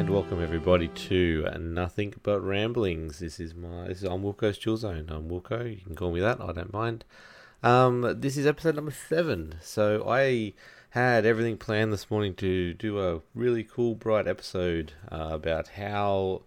and 0.00 0.08
welcome 0.08 0.42
everybody 0.42 0.88
to 0.88 1.46
Nothing 1.60 2.14
But 2.22 2.40
Ramblings. 2.40 3.18
This 3.18 3.38
is 3.38 3.54
my 3.54 3.88
this 3.88 3.98
is 3.98 4.04
I'm 4.04 4.22
Wilco's 4.22 4.56
Chill 4.56 4.78
Zone. 4.78 5.10
I'm 5.10 5.28
Wilco. 5.28 5.70
You 5.70 5.84
can 5.84 5.94
call 5.94 6.10
me 6.10 6.20
that. 6.20 6.40
I 6.40 6.52
don't 6.52 6.72
mind. 6.72 7.04
Um, 7.62 8.16
this 8.18 8.38
is 8.38 8.46
episode 8.46 8.76
number 8.76 8.92
seven. 8.92 9.56
So 9.60 10.08
I 10.08 10.54
had 10.88 11.26
everything 11.26 11.58
planned 11.58 11.92
this 11.92 12.10
morning 12.10 12.34
to 12.36 12.72
do 12.72 12.98
a 12.98 13.20
really 13.34 13.62
cool, 13.62 13.94
bright 13.94 14.26
episode 14.26 14.94
uh, 15.12 15.28
about 15.32 15.68
how 15.68 16.44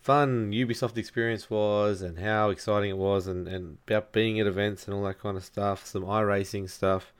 fun 0.00 0.52
Ubisoft 0.52 0.96
experience 0.96 1.50
was 1.50 2.00
and 2.00 2.18
how 2.18 2.48
exciting 2.48 2.88
it 2.88 2.96
was, 2.96 3.26
and, 3.26 3.46
and 3.46 3.76
about 3.86 4.12
being 4.12 4.40
at 4.40 4.46
events 4.46 4.86
and 4.86 4.96
all 4.96 5.04
that 5.04 5.20
kind 5.20 5.36
of 5.36 5.44
stuff. 5.44 5.84
Some 5.84 6.04
iRacing 6.04 6.70
stuff. 6.70 7.12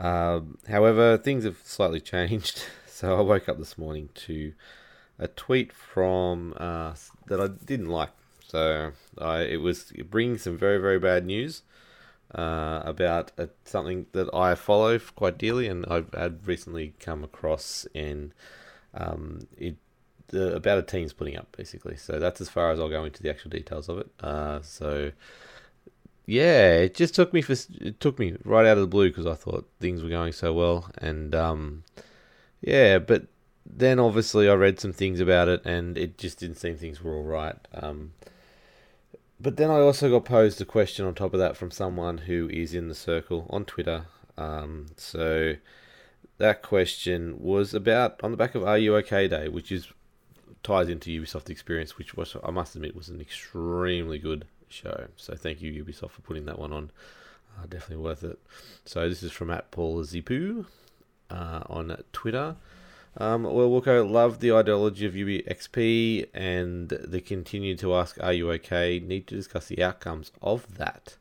Um, 0.00 0.56
however, 0.66 1.18
things 1.18 1.44
have 1.44 1.58
slightly 1.62 2.00
changed. 2.14 2.64
So 2.86 3.18
I 3.18 3.20
woke 3.20 3.50
up 3.50 3.58
this 3.58 3.76
morning 3.76 4.08
to 4.14 4.54
a 5.18 5.28
tweet 5.28 5.72
from 5.72 6.54
uh, 6.56 6.94
that 7.26 7.40
I 7.40 7.48
didn't 7.48 7.88
like. 7.88 8.10
So 8.46 8.92
I, 9.18 9.40
it 9.40 9.60
was 9.60 9.92
bringing 10.10 10.38
some 10.38 10.56
very 10.56 10.78
very 10.78 10.98
bad 10.98 11.26
news 11.26 11.62
uh, 12.34 12.82
about 12.84 13.32
a, 13.38 13.48
something 13.64 14.06
that 14.12 14.32
I 14.34 14.54
follow 14.54 14.98
quite 14.98 15.38
dearly, 15.38 15.68
and 15.68 15.84
I've 15.86 16.12
had 16.14 16.46
recently 16.46 16.94
come 17.00 17.24
across 17.24 17.86
in 17.94 18.32
um, 18.92 19.46
it 19.56 19.76
the, 20.28 20.54
about 20.54 20.78
a 20.78 20.82
team 20.82 21.08
splitting 21.08 21.36
up 21.36 21.54
basically. 21.56 21.96
So 21.96 22.18
that's 22.18 22.40
as 22.40 22.48
far 22.48 22.70
as 22.70 22.80
I'll 22.80 22.88
go 22.88 23.04
into 23.04 23.22
the 23.22 23.30
actual 23.30 23.50
details 23.50 23.88
of 23.88 23.98
it. 23.98 24.10
Uh, 24.20 24.60
so 24.62 25.12
yeah, 26.26 26.74
it 26.74 26.94
just 26.94 27.14
took 27.14 27.32
me 27.32 27.42
for 27.42 27.52
it 27.52 28.00
took 28.00 28.18
me 28.18 28.36
right 28.44 28.66
out 28.66 28.78
of 28.78 28.82
the 28.82 28.88
blue 28.88 29.10
because 29.10 29.26
I 29.26 29.34
thought 29.34 29.68
things 29.80 30.02
were 30.02 30.08
going 30.08 30.32
so 30.32 30.52
well, 30.52 30.90
and 30.98 31.34
um, 31.34 31.84
yeah, 32.60 32.98
but 32.98 33.26
then 33.66 33.98
obviously 33.98 34.48
I 34.48 34.54
read 34.54 34.80
some 34.80 34.92
things 34.92 35.20
about 35.20 35.48
it, 35.48 35.64
and 35.64 35.96
it 35.96 36.18
just 36.18 36.38
didn't 36.38 36.56
seem 36.56 36.76
things 36.76 37.02
were 37.02 37.14
all 37.14 37.22
right. 37.22 37.56
Um, 37.72 38.12
but 39.40 39.56
then 39.56 39.70
I 39.70 39.80
also 39.80 40.10
got 40.10 40.24
posed 40.24 40.60
a 40.60 40.64
question 40.64 41.04
on 41.04 41.14
top 41.14 41.34
of 41.34 41.40
that 41.40 41.56
from 41.56 41.70
someone 41.70 42.18
who 42.18 42.48
is 42.50 42.74
in 42.74 42.88
the 42.88 42.94
circle 42.94 43.46
on 43.50 43.64
Twitter. 43.64 44.06
Um, 44.36 44.86
so 44.96 45.54
that 46.38 46.62
question 46.62 47.40
was 47.40 47.74
about 47.74 48.20
on 48.22 48.30
the 48.30 48.36
back 48.36 48.54
of 48.54 48.64
Are 48.64 48.78
You 48.78 48.96
OK 48.96 49.28
Day, 49.28 49.48
which 49.48 49.70
is 49.70 49.88
ties 50.62 50.88
into 50.88 51.10
Ubisoft 51.10 51.50
experience, 51.50 51.98
which 51.98 52.14
was 52.14 52.36
I 52.42 52.50
must 52.50 52.74
admit 52.74 52.96
was 52.96 53.08
an 53.08 53.20
extremely 53.20 54.18
good 54.18 54.46
show. 54.68 55.08
So 55.16 55.34
thank 55.34 55.60
you 55.60 55.84
Ubisoft 55.84 56.10
for 56.10 56.22
putting 56.22 56.46
that 56.46 56.58
one 56.58 56.72
on. 56.72 56.90
Uh, 57.56 57.66
definitely 57.66 58.02
worth 58.04 58.24
it. 58.24 58.38
So 58.84 59.08
this 59.08 59.22
is 59.22 59.30
from 59.30 59.50
at 59.50 59.70
Paul 59.70 60.02
Zipu 60.02 60.66
uh, 61.30 61.60
on 61.66 61.96
Twitter. 62.12 62.56
Um, 63.16 63.44
well, 63.44 63.70
Wilco 63.70 64.10
love 64.10 64.40
the 64.40 64.52
ideology 64.52 65.06
of 65.06 65.14
UBXP 65.14 66.28
and 66.34 66.88
they 66.88 67.20
continue 67.20 67.76
to 67.76 67.94
ask, 67.94 68.16
Are 68.20 68.32
you 68.32 68.50
okay? 68.52 69.00
Need 69.00 69.28
to 69.28 69.36
discuss 69.36 69.66
the 69.66 69.82
outcomes 69.82 70.32
of 70.42 70.76
that. 70.78 71.16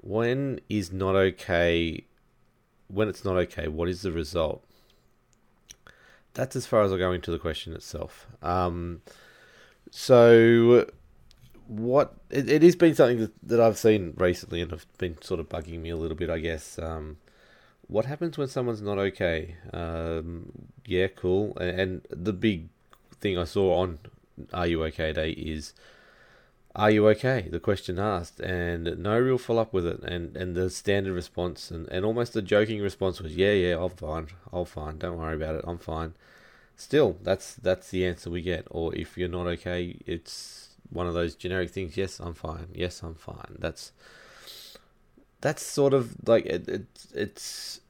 When 0.00 0.60
is 0.68 0.92
not 0.92 1.16
okay? 1.16 2.04
When 2.88 3.08
it's 3.08 3.24
not 3.24 3.36
okay, 3.36 3.68
what 3.68 3.88
is 3.88 4.02
the 4.02 4.12
result? 4.12 4.64
That's 6.34 6.54
as 6.54 6.66
far 6.66 6.82
as 6.82 6.92
I 6.92 6.98
go 6.98 7.12
into 7.12 7.30
the 7.30 7.38
question 7.38 7.72
itself. 7.72 8.26
Um, 8.42 9.02
so, 9.90 10.86
what 11.66 12.14
it, 12.30 12.48
it 12.48 12.62
has 12.62 12.76
been 12.76 12.94
something 12.94 13.18
that, 13.18 13.32
that 13.42 13.60
I've 13.60 13.78
seen 13.78 14.14
recently 14.16 14.60
and 14.60 14.70
have 14.70 14.86
been 14.98 15.20
sort 15.22 15.40
of 15.40 15.48
bugging 15.48 15.80
me 15.80 15.90
a 15.90 15.96
little 15.96 16.16
bit, 16.16 16.30
I 16.30 16.38
guess. 16.38 16.78
Um, 16.78 17.16
what 17.88 18.04
happens 18.04 18.36
when 18.38 18.48
someone's 18.48 18.82
not 18.82 18.98
okay? 18.98 19.56
Um, 19.72 20.52
yeah, 20.86 21.08
cool. 21.08 21.56
And, 21.58 21.80
and, 21.80 22.06
the 22.10 22.32
big 22.32 22.68
thing 23.20 23.38
I 23.38 23.44
saw 23.44 23.78
on 23.78 23.98
Are 24.52 24.66
You 24.66 24.84
Okay 24.84 25.12
Day 25.12 25.30
is 25.30 25.72
Are 26.76 26.90
you 26.90 27.08
okay? 27.08 27.48
The 27.50 27.60
question 27.60 27.98
asked, 27.98 28.40
and 28.40 28.98
no 28.98 29.18
real 29.18 29.38
follow 29.38 29.62
up 29.62 29.72
with 29.72 29.86
it. 29.86 30.00
And, 30.04 30.36
and 30.36 30.54
the 30.54 30.68
standard 30.70 31.14
response 31.14 31.70
and, 31.70 31.88
and 31.88 32.04
almost 32.04 32.34
the 32.34 32.42
joking 32.42 32.82
response 32.82 33.20
was, 33.20 33.34
Yeah, 33.34 33.52
yeah, 33.52 33.82
I'm 33.82 33.90
fine. 33.90 34.28
I'm 34.52 34.66
fine. 34.66 34.98
Don't 34.98 35.18
worry 35.18 35.36
about 35.36 35.56
it. 35.56 35.64
I'm 35.66 35.78
fine. 35.78 36.14
Still, 36.76 37.16
that's 37.22 37.54
that's 37.54 37.90
the 37.90 38.06
answer 38.06 38.30
we 38.30 38.42
get. 38.42 38.68
Or 38.70 38.94
if 38.94 39.18
you're 39.18 39.28
not 39.28 39.46
okay, 39.46 39.96
it's 40.06 40.68
one 40.90 41.06
of 41.06 41.14
those 41.14 41.34
generic 41.34 41.70
things. 41.70 41.96
Yes, 41.96 42.20
I'm 42.20 42.34
fine. 42.34 42.68
Yes, 42.72 43.02
I'm 43.02 43.14
fine. 43.14 43.56
That's 43.58 43.92
that's 45.40 45.62
sort 45.62 45.94
of 45.94 46.16
like 46.26 46.46
it, 46.46 46.68
it, 46.68 46.86
it's 47.14 47.80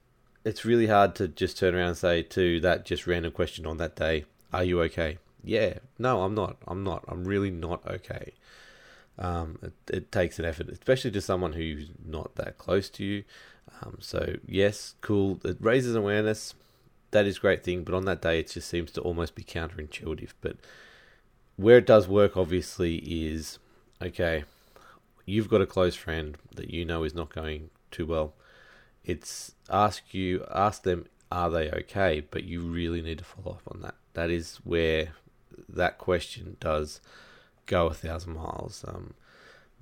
it's 0.44 0.64
really 0.64 0.86
hard 0.86 1.14
to 1.16 1.28
just 1.28 1.58
turn 1.58 1.74
around 1.74 1.88
and 1.88 1.96
say 1.96 2.22
to 2.22 2.60
that 2.60 2.84
just 2.84 3.06
random 3.06 3.32
question 3.32 3.66
on 3.66 3.78
that 3.78 3.96
day, 3.96 4.24
"Are 4.52 4.64
you 4.64 4.80
okay?" 4.82 5.18
Yeah, 5.42 5.78
no, 5.98 6.22
I'm 6.22 6.34
not. 6.34 6.56
I'm 6.66 6.84
not. 6.84 7.04
I'm 7.08 7.24
really 7.24 7.50
not 7.50 7.86
okay. 7.86 8.32
Um, 9.18 9.58
it, 9.62 9.72
it 9.92 10.12
takes 10.12 10.38
an 10.38 10.44
effort, 10.44 10.68
especially 10.68 11.10
to 11.12 11.20
someone 11.20 11.54
who's 11.54 11.88
not 12.04 12.36
that 12.36 12.58
close 12.58 12.88
to 12.90 13.04
you. 13.04 13.24
Um, 13.82 13.98
so 14.00 14.36
yes, 14.46 14.94
cool. 15.00 15.40
It 15.44 15.56
raises 15.60 15.94
awareness. 15.94 16.54
That 17.10 17.26
is 17.26 17.38
a 17.38 17.40
great 17.40 17.64
thing, 17.64 17.84
but 17.84 17.94
on 17.94 18.04
that 18.04 18.20
day, 18.20 18.40
it 18.40 18.50
just 18.50 18.68
seems 18.68 18.90
to 18.92 19.00
almost 19.00 19.34
be 19.34 19.42
counterintuitive. 19.42 20.32
But 20.42 20.56
where 21.56 21.78
it 21.78 21.86
does 21.86 22.06
work, 22.06 22.36
obviously, 22.36 22.96
is 22.96 23.58
okay 24.02 24.44
you've 25.28 25.48
got 25.48 25.60
a 25.60 25.66
close 25.66 25.94
friend 25.94 26.36
that 26.54 26.70
you 26.70 26.84
know 26.84 27.04
is 27.04 27.14
not 27.14 27.34
going 27.34 27.70
too 27.90 28.06
well, 28.06 28.34
it's 29.04 29.52
ask 29.70 30.14
you 30.14 30.44
ask 30.52 30.82
them 30.82 31.06
are 31.30 31.50
they 31.50 31.70
okay, 31.70 32.20
but 32.30 32.44
you 32.44 32.62
really 32.62 33.02
need 33.02 33.18
to 33.18 33.24
follow 33.24 33.56
up 33.56 33.62
on 33.72 33.82
that. 33.82 33.94
That 34.14 34.30
is 34.30 34.56
where 34.64 35.10
that 35.68 35.98
question 35.98 36.56
does 36.60 37.00
go 37.66 37.86
a 37.86 37.94
thousand 37.94 38.34
miles. 38.34 38.84
Um, 38.88 39.14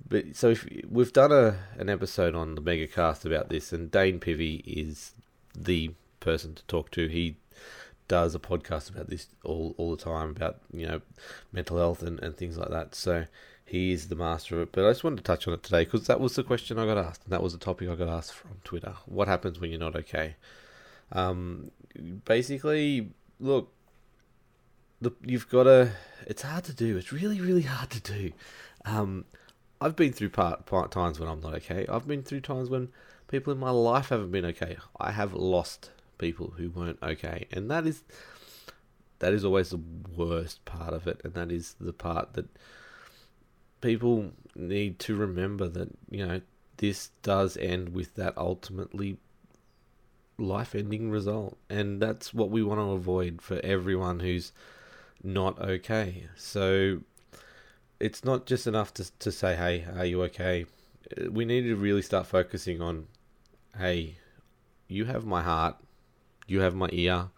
but 0.07 0.35
so 0.35 0.49
if 0.49 0.67
we've 0.89 1.13
done 1.13 1.31
a 1.31 1.57
an 1.77 1.89
episode 1.89 2.35
on 2.35 2.55
the 2.55 2.61
Megacast 2.61 3.25
about 3.25 3.49
this, 3.49 3.71
and 3.71 3.89
Dane 3.89 4.19
Pivy 4.19 4.61
is 4.65 5.13
the 5.55 5.91
person 6.19 6.53
to 6.55 6.63
talk 6.65 6.91
to. 6.91 7.07
He 7.07 7.37
does 8.07 8.35
a 8.35 8.39
podcast 8.39 8.89
about 8.89 9.09
this 9.09 9.27
all 9.43 9.73
all 9.77 9.95
the 9.95 10.03
time 10.03 10.29
about 10.29 10.59
you 10.71 10.87
know 10.87 11.01
mental 11.51 11.77
health 11.77 12.01
and, 12.01 12.19
and 12.21 12.35
things 12.35 12.57
like 12.57 12.69
that. 12.69 12.95
So 12.95 13.25
he 13.67 13.91
is 13.91 14.07
the 14.07 14.15
master 14.15 14.55
of 14.55 14.61
it. 14.61 14.71
But 14.71 14.85
I 14.85 14.91
just 14.91 15.03
wanted 15.03 15.17
to 15.17 15.23
touch 15.23 15.47
on 15.47 15.53
it 15.53 15.61
today 15.61 15.83
because 15.83 16.07
that 16.07 16.19
was 16.19 16.35
the 16.35 16.43
question 16.43 16.79
I 16.79 16.85
got 16.85 16.97
asked, 16.97 17.25
and 17.25 17.33
that 17.33 17.43
was 17.43 17.53
the 17.53 17.59
topic 17.59 17.89
I 17.89 17.95
got 17.95 18.07
asked 18.07 18.33
from 18.33 18.59
Twitter. 18.63 18.95
What 19.05 19.27
happens 19.27 19.59
when 19.59 19.69
you're 19.69 19.79
not 19.79 19.95
okay? 19.95 20.35
Um, 21.11 21.71
basically, 22.25 23.09
look, 23.39 23.71
the, 25.01 25.11
you've 25.25 25.49
got 25.49 25.63
to. 25.63 25.91
It's 26.25 26.41
hard 26.41 26.63
to 26.65 26.73
do. 26.73 26.97
It's 26.97 27.11
really, 27.11 27.41
really 27.41 27.63
hard 27.63 27.89
to 27.91 27.99
do. 27.99 28.31
Um, 28.85 29.25
I've 29.81 29.95
been 29.95 30.13
through 30.13 30.29
part, 30.29 30.65
part 30.65 30.91
times 30.91 31.19
when 31.19 31.29
I'm 31.29 31.41
not 31.41 31.53
okay. 31.55 31.85
I've 31.87 32.07
been 32.07 32.23
through 32.23 32.41
times 32.41 32.69
when 32.69 32.89
people 33.27 33.51
in 33.51 33.59
my 33.59 33.69
life 33.69 34.09
haven't 34.09 34.31
been 34.31 34.45
okay. 34.45 34.77
I 34.99 35.11
have 35.11 35.33
lost 35.33 35.91
people 36.17 36.53
who 36.57 36.69
weren't 36.69 36.99
okay, 37.03 37.47
and 37.51 37.69
that 37.69 37.85
is 37.85 38.03
that 39.19 39.33
is 39.33 39.43
always 39.43 39.71
the 39.71 39.81
worst 40.15 40.63
part 40.63 40.93
of 40.93 41.05
it, 41.05 41.19
and 41.25 41.33
that 41.33 41.51
is 41.51 41.75
the 41.81 41.93
part 41.93 42.33
that 42.33 42.45
people 43.81 44.31
need 44.55 44.99
to 44.99 45.15
remember 45.15 45.67
that 45.67 45.89
you 46.09 46.25
know 46.25 46.41
this 46.77 47.11
does 47.21 47.57
end 47.57 47.89
with 47.89 48.15
that 48.15 48.37
ultimately 48.37 49.17
life-ending 50.39 51.09
result, 51.09 51.57
and 51.69 51.99
that's 52.01 52.33
what 52.33 52.49
we 52.49 52.61
want 52.61 52.79
to 52.79 52.91
avoid 52.91 53.41
for 53.41 53.59
everyone 53.63 54.19
who's 54.19 54.51
not 55.23 55.59
okay. 55.59 56.27
So 56.35 57.01
it's 57.99 58.23
not 58.23 58.45
just 58.45 58.67
enough 58.67 58.93
to 58.95 59.11
to 59.19 59.31
say, 59.31 59.55
"Hey, 59.55 59.85
are 59.95 60.05
you 60.05 60.23
okay?" 60.23 60.65
We 61.29 61.45
need 61.45 61.61
to 61.63 61.75
really 61.75 62.01
start 62.01 62.27
focusing 62.27 62.81
on, 62.81 63.07
"Hey, 63.77 64.17
you 64.87 65.05
have 65.05 65.25
my 65.25 65.41
heart, 65.41 65.77
you 66.47 66.59
have 66.61 66.75
my 66.75 66.89
ear, 66.91 67.29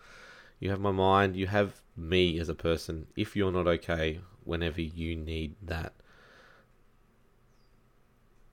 you 0.60 0.70
have 0.70 0.82
my 0.82 0.92
mind, 0.92 1.36
you 1.36 1.48
have 1.48 1.82
me 1.96 2.40
as 2.40 2.50
a 2.50 2.56
person. 2.56 3.08
If 3.16 3.36
you're 3.36 3.52
not 3.52 3.68
okay, 3.68 4.20
whenever 4.44 4.82
you 4.82 5.16
need 5.16 5.56
that." 5.62 5.94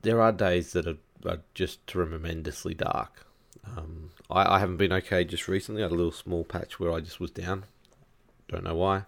There 0.06 0.22
are 0.22 0.30
days 0.30 0.72
that 0.72 0.86
are, 0.86 0.98
are 1.26 1.40
just 1.52 1.84
tremendously 1.86 2.74
dark. 2.74 3.26
Um, 3.66 4.10
I, 4.30 4.54
I 4.54 4.58
haven't 4.60 4.76
been 4.76 4.92
okay 4.92 5.24
just 5.24 5.48
recently. 5.48 5.82
I 5.82 5.86
had 5.86 5.92
a 5.92 5.96
little 5.96 6.12
small 6.12 6.44
patch 6.44 6.78
where 6.78 6.92
I 6.92 7.00
just 7.00 7.18
was 7.18 7.32
down. 7.32 7.64
Don't 8.48 8.62
know 8.62 8.76
why. 8.76 9.02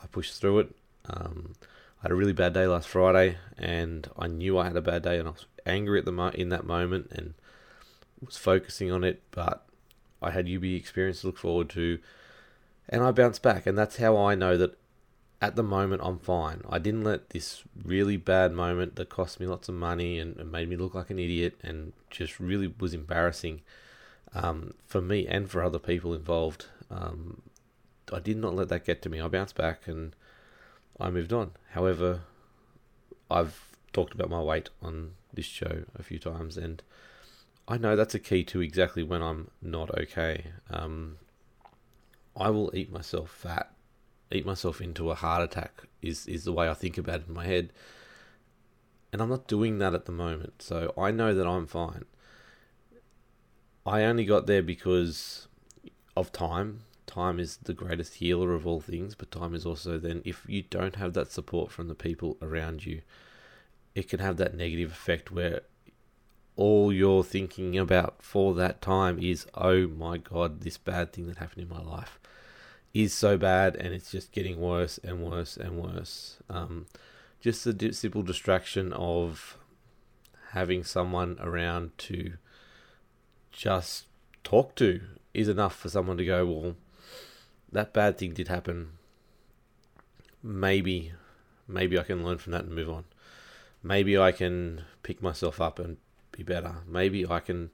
I 0.00 0.06
pushed 0.12 0.38
through 0.38 0.58
it. 0.58 0.76
Um, 1.08 1.54
I 2.00 2.02
had 2.02 2.10
a 2.10 2.14
really 2.14 2.34
bad 2.34 2.52
day 2.52 2.66
last 2.66 2.88
Friday, 2.88 3.38
and 3.56 4.06
I 4.18 4.26
knew 4.26 4.58
I 4.58 4.66
had 4.66 4.76
a 4.76 4.82
bad 4.82 5.02
day, 5.02 5.18
and 5.18 5.26
I 5.26 5.30
was 5.30 5.46
angry 5.64 5.98
at 5.98 6.04
the 6.04 6.12
mo- 6.12 6.28
in 6.28 6.50
that 6.50 6.66
moment, 6.66 7.10
and 7.10 7.32
was 8.22 8.36
focusing 8.36 8.92
on 8.92 9.04
it. 9.04 9.22
But 9.30 9.64
I 10.20 10.30
had 10.30 10.46
UB 10.46 10.64
experience 10.64 11.22
to 11.22 11.28
look 11.28 11.38
forward 11.38 11.70
to, 11.70 11.98
and 12.90 13.02
I 13.02 13.12
bounced 13.12 13.42
back, 13.42 13.66
and 13.66 13.78
that's 13.78 13.96
how 13.96 14.18
I 14.18 14.34
know 14.34 14.58
that 14.58 14.76
at 15.40 15.56
the 15.56 15.62
moment 15.62 16.02
I'm 16.04 16.18
fine. 16.18 16.62
I 16.68 16.78
didn't 16.78 17.04
let 17.04 17.30
this 17.30 17.62
really 17.84 18.16
bad 18.16 18.52
moment 18.52 18.96
that 18.96 19.08
cost 19.08 19.38
me 19.38 19.46
lots 19.46 19.68
of 19.68 19.74
money 19.74 20.18
and, 20.18 20.36
and 20.36 20.50
made 20.50 20.68
me 20.68 20.76
look 20.76 20.94
like 20.94 21.10
an 21.10 21.18
idiot 21.18 21.58
and 21.62 21.92
just 22.10 22.40
really 22.40 22.74
was 22.78 22.94
embarrassing 22.94 23.62
um, 24.34 24.74
for 24.86 25.00
me 25.00 25.26
and 25.26 25.48
for 25.48 25.62
other 25.62 25.78
people 25.78 26.12
involved. 26.14 26.66
Um, 26.90 27.42
I 28.12 28.18
did 28.18 28.36
not 28.36 28.54
let 28.54 28.68
that 28.68 28.84
get 28.84 29.02
to 29.02 29.08
me. 29.08 29.20
I 29.20 29.28
bounced 29.28 29.54
back 29.54 29.86
and 29.86 30.14
I 30.98 31.10
moved 31.10 31.32
on. 31.32 31.52
However, 31.70 32.22
I've 33.30 33.68
talked 33.92 34.14
about 34.14 34.30
my 34.30 34.40
weight 34.40 34.70
on 34.82 35.12
this 35.32 35.44
show 35.44 35.84
a 35.94 36.02
few 36.02 36.18
times, 36.18 36.56
and 36.56 36.82
I 37.66 37.78
know 37.78 37.94
that's 37.94 38.14
a 38.14 38.18
key 38.18 38.44
to 38.44 38.60
exactly 38.60 39.02
when 39.02 39.22
I'm 39.22 39.50
not 39.60 39.96
okay. 39.98 40.46
Um, 40.70 41.18
I 42.36 42.50
will 42.50 42.70
eat 42.74 42.90
myself 42.90 43.30
fat, 43.30 43.70
eat 44.30 44.46
myself 44.46 44.80
into 44.80 45.10
a 45.10 45.14
heart 45.14 45.42
attack. 45.42 45.84
Is 46.02 46.26
is 46.26 46.44
the 46.44 46.52
way 46.52 46.68
I 46.68 46.74
think 46.74 46.98
about 46.98 47.20
it 47.20 47.28
in 47.28 47.34
my 47.34 47.46
head, 47.46 47.72
and 49.12 49.20
I'm 49.20 49.28
not 49.28 49.48
doing 49.48 49.78
that 49.78 49.94
at 49.94 50.06
the 50.06 50.12
moment. 50.12 50.62
So 50.62 50.92
I 50.96 51.10
know 51.10 51.34
that 51.34 51.46
I'm 51.46 51.66
fine. 51.66 52.04
I 53.86 54.02
only 54.04 54.24
got 54.24 54.46
there 54.46 54.62
because 54.62 55.48
of 56.16 56.32
time. 56.32 56.80
Time 57.06 57.40
is 57.40 57.56
the 57.56 57.72
greatest 57.72 58.14
healer 58.16 58.52
of 58.54 58.66
all 58.66 58.80
things, 58.80 59.14
but 59.14 59.30
time 59.30 59.54
is 59.54 59.64
also 59.64 59.98
then 59.98 60.20
if 60.24 60.44
you 60.46 60.62
don't 60.62 60.96
have 60.96 61.14
that 61.14 61.32
support 61.32 61.72
from 61.72 61.88
the 61.88 61.94
people 61.94 62.36
around 62.42 62.84
you, 62.84 63.00
it 63.94 64.08
can 64.08 64.20
have 64.20 64.36
that 64.36 64.54
negative 64.54 64.92
effect 64.92 65.32
where 65.32 65.62
all 66.54 66.92
you're 66.92 67.24
thinking 67.24 67.78
about 67.78 68.22
for 68.22 68.52
that 68.54 68.82
time 68.82 69.18
is, 69.18 69.46
oh 69.54 69.86
my 69.86 70.18
god, 70.18 70.60
this 70.60 70.76
bad 70.76 71.12
thing 71.12 71.26
that 71.28 71.38
happened 71.38 71.62
in 71.62 71.68
my 71.68 71.82
life 71.82 72.17
is 72.98 73.14
so 73.14 73.36
bad 73.36 73.76
and 73.76 73.94
it's 73.94 74.10
just 74.10 74.32
getting 74.32 74.60
worse 74.60 74.98
and 75.04 75.22
worse 75.22 75.56
and 75.56 75.78
worse. 75.78 76.38
Um, 76.50 76.86
just 77.40 77.64
the 77.64 77.92
simple 77.92 78.22
distraction 78.22 78.92
of 78.92 79.56
having 80.50 80.82
someone 80.82 81.36
around 81.40 81.96
to 81.98 82.32
just 83.52 84.06
talk 84.42 84.74
to 84.74 85.00
is 85.32 85.46
enough 85.46 85.76
for 85.76 85.88
someone 85.88 86.16
to 86.16 86.24
go, 86.24 86.44
well, 86.44 86.74
that 87.70 87.92
bad 87.92 88.18
thing 88.18 88.32
did 88.32 88.48
happen. 88.48 88.88
Maybe, 90.42 91.12
maybe 91.68 91.96
I 92.00 92.02
can 92.02 92.24
learn 92.24 92.38
from 92.38 92.50
that 92.52 92.64
and 92.64 92.74
move 92.74 92.90
on. 92.90 93.04
Maybe 93.80 94.18
I 94.18 94.32
can 94.32 94.82
pick 95.04 95.22
myself 95.22 95.60
up 95.60 95.78
and 95.78 95.98
be 96.32 96.42
better. 96.42 96.78
Maybe 96.84 97.24
I 97.24 97.38
can 97.38 97.70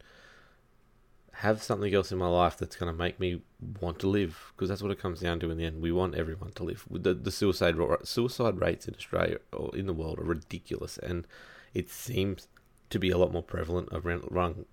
have 1.38 1.62
something 1.62 1.92
else 1.92 2.12
in 2.12 2.18
my 2.18 2.28
life 2.28 2.56
that's 2.56 2.76
going 2.76 2.92
to 2.92 2.96
make 2.96 3.18
me 3.18 3.42
want 3.80 3.98
to 3.98 4.08
live 4.08 4.52
because 4.54 4.68
that's 4.68 4.82
what 4.82 4.90
it 4.90 4.98
comes 4.98 5.20
down 5.20 5.40
to 5.40 5.50
in 5.50 5.58
the 5.58 5.64
end. 5.64 5.82
We 5.82 5.92
want 5.92 6.14
everyone 6.14 6.52
to 6.52 6.64
live. 6.64 6.84
The, 6.90 7.14
the 7.14 7.30
suicide 7.30 7.76
suicide 8.04 8.60
rates 8.60 8.86
in 8.86 8.94
Australia 8.94 9.38
or 9.52 9.74
in 9.76 9.86
the 9.86 9.92
world 9.92 10.18
are 10.18 10.24
ridiculous, 10.24 10.98
and 10.98 11.26
it 11.72 11.90
seems 11.90 12.48
to 12.90 12.98
be 12.98 13.10
a 13.10 13.18
lot 13.18 13.32
more 13.32 13.42
prevalent 13.42 13.88
around, 13.92 14.66